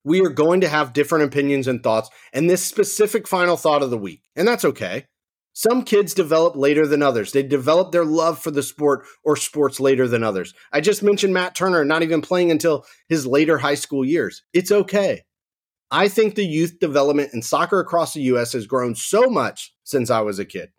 we 0.04 0.20
are 0.20 0.30
going 0.30 0.60
to 0.60 0.68
have 0.68 0.92
different 0.92 1.24
opinions 1.24 1.66
and 1.66 1.82
thoughts 1.82 2.08
and 2.32 2.48
this 2.48 2.64
specific 2.64 3.26
final 3.26 3.56
thought 3.56 3.82
of 3.82 3.90
the 3.90 3.98
week. 3.98 4.22
And 4.36 4.46
that's 4.46 4.64
okay. 4.64 5.06
Some 5.52 5.82
kids 5.82 6.14
develop 6.14 6.54
later 6.56 6.86
than 6.86 7.02
others. 7.02 7.32
They 7.32 7.42
develop 7.42 7.90
their 7.90 8.04
love 8.04 8.38
for 8.38 8.50
the 8.50 8.62
sport 8.62 9.04
or 9.24 9.36
sports 9.36 9.80
later 9.80 10.06
than 10.06 10.22
others. 10.22 10.54
I 10.72 10.80
just 10.80 11.02
mentioned 11.02 11.34
Matt 11.34 11.54
Turner 11.54 11.84
not 11.84 12.02
even 12.02 12.22
playing 12.22 12.50
until 12.50 12.84
his 13.08 13.26
later 13.26 13.58
high 13.58 13.74
school 13.74 14.04
years. 14.04 14.42
It's 14.52 14.70
okay. 14.70 15.24
I 15.90 16.08
think 16.08 16.34
the 16.34 16.46
youth 16.46 16.78
development 16.78 17.34
in 17.34 17.42
soccer 17.42 17.80
across 17.80 18.14
the 18.14 18.22
US 18.22 18.52
has 18.52 18.66
grown 18.66 18.94
so 18.94 19.28
much 19.28 19.74
since 19.84 20.10
I 20.10 20.20
was 20.20 20.38
a 20.38 20.44
kid. 20.44 20.70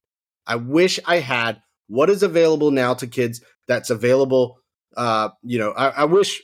I 0.48 0.56
wish 0.56 1.00
I 1.06 1.18
had 1.18 1.62
what 1.88 2.10
is 2.10 2.24
available 2.24 2.72
now 2.72 2.94
to 2.96 3.08
kids 3.08 3.42
that's 3.68 3.90
available. 3.90 4.60
Uh, 4.96 5.30
you 5.44 5.60
know, 5.60 5.72
I, 5.72 5.90
I 5.90 6.06
wish 6.06 6.42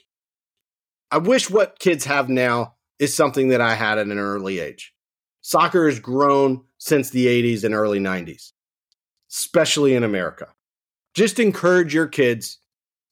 I 1.10 1.20
wish 1.20 1.50
what 1.50 1.80
kids 1.80 2.04
have 2.06 2.30
now 2.30 2.76
is 3.00 3.16
something 3.16 3.50
that 3.50 3.62
I 3.62 3.76
had 3.76 3.98
at 3.98 4.08
an 4.08 4.18
early 4.18 4.60
age. 4.60 4.94
Soccer 5.42 5.88
has 5.88 6.00
grown 6.00 6.66
since 6.78 7.10
the 7.10 7.28
80s 7.28 7.64
and 7.64 7.74
early 7.74 8.00
90s, 8.00 8.52
especially 9.32 9.96
in 9.96 10.04
America. 10.04 10.48
Just 11.14 11.40
encourage 11.40 11.94
your 11.94 12.08
kids 12.08 12.60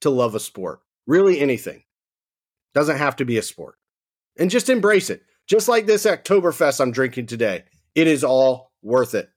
to 0.02 0.10
love 0.10 0.36
a 0.36 0.40
sport, 0.40 0.82
really 1.08 1.40
anything. 1.40 1.84
Doesn't 2.74 2.98
have 2.98 3.16
to 3.18 3.26
be 3.26 3.38
a 3.38 3.42
sport. 3.42 3.76
And 4.38 4.52
just 4.52 4.70
embrace 4.70 5.10
it. 5.10 5.24
Just 5.48 5.68
like 5.68 5.86
this 5.86 6.06
Oktoberfest 6.06 6.82
I'm 6.82 6.92
drinking 6.92 7.28
today, 7.28 7.64
it 7.94 8.08
is 8.08 8.24
all 8.24 8.72
worth 8.82 9.14
it. 9.14 9.30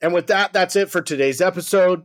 And 0.00 0.12
with 0.12 0.26
that, 0.26 0.52
that's 0.52 0.76
it 0.76 0.90
for 0.90 1.00
today's 1.00 1.40
episode. 1.40 2.04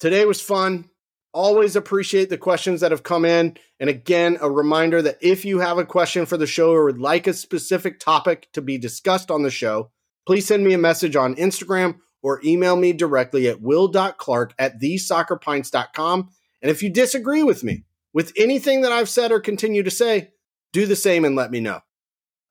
Today 0.00 0.24
was 0.24 0.40
fun. 0.40 0.90
Always 1.32 1.76
appreciate 1.76 2.30
the 2.30 2.38
questions 2.38 2.80
that 2.80 2.90
have 2.90 3.02
come 3.02 3.24
in. 3.24 3.56
And 3.80 3.90
again, 3.90 4.38
a 4.40 4.50
reminder 4.50 5.02
that 5.02 5.18
if 5.20 5.44
you 5.44 5.58
have 5.60 5.78
a 5.78 5.84
question 5.84 6.26
for 6.26 6.36
the 6.36 6.46
show 6.46 6.72
or 6.72 6.84
would 6.84 6.98
like 6.98 7.26
a 7.26 7.32
specific 7.32 7.98
topic 7.98 8.48
to 8.52 8.62
be 8.62 8.78
discussed 8.78 9.30
on 9.30 9.42
the 9.42 9.50
show, 9.50 9.90
please 10.26 10.46
send 10.46 10.64
me 10.64 10.74
a 10.74 10.78
message 10.78 11.16
on 11.16 11.34
Instagram 11.36 11.98
or 12.22 12.40
email 12.44 12.76
me 12.76 12.92
directly 12.92 13.48
at 13.48 13.60
will.clark 13.60 14.54
at 14.58 14.80
thesoccerpints.com. 14.80 16.30
And 16.62 16.70
if 16.70 16.82
you 16.82 16.88
disagree 16.88 17.42
with 17.42 17.62
me 17.62 17.84
with 18.12 18.32
anything 18.36 18.80
that 18.82 18.92
I've 18.92 19.08
said 19.08 19.32
or 19.32 19.40
continue 19.40 19.82
to 19.82 19.90
say, 19.90 20.30
do 20.74 20.84
the 20.84 20.96
same 20.96 21.24
and 21.24 21.34
let 21.34 21.50
me 21.50 21.60
know. 21.60 21.80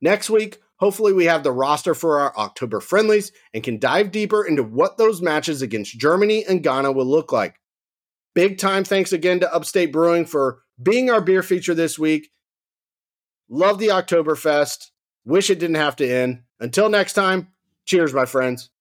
Next 0.02 0.30
week, 0.30 0.60
hopefully, 0.78 1.14
we 1.14 1.26
have 1.26 1.44
the 1.44 1.52
roster 1.52 1.94
for 1.94 2.20
our 2.20 2.36
October 2.36 2.80
friendlies 2.80 3.32
and 3.54 3.64
can 3.64 3.78
dive 3.78 4.12
deeper 4.12 4.44
into 4.44 4.64
what 4.64 4.98
those 4.98 5.22
matches 5.22 5.62
against 5.62 6.00
Germany 6.00 6.44
and 6.44 6.64
Ghana 6.64 6.92
will 6.92 7.06
look 7.06 7.32
like. 7.32 7.60
Big 8.34 8.58
time 8.58 8.84
thanks 8.84 9.14
again 9.14 9.40
to 9.42 9.54
Upstate 9.54 9.92
Brewing 9.92 10.26
for 10.26 10.64
being 10.82 11.12
our 11.12 11.22
beer 11.22 11.44
feature 11.44 11.76
this 11.76 12.00
week. 12.00 12.32
Love 13.48 13.78
the 13.78 13.90
Oktoberfest. 13.90 14.90
Wish 15.26 15.50
it 15.52 15.60
didn't 15.60 15.76
have 15.76 15.96
to 15.98 16.10
end. 16.10 16.42
Until 16.60 16.90
next 16.90 17.14
time, 17.14 17.50
cheers, 17.86 18.14
my 18.14 18.26
friends. 18.26 18.72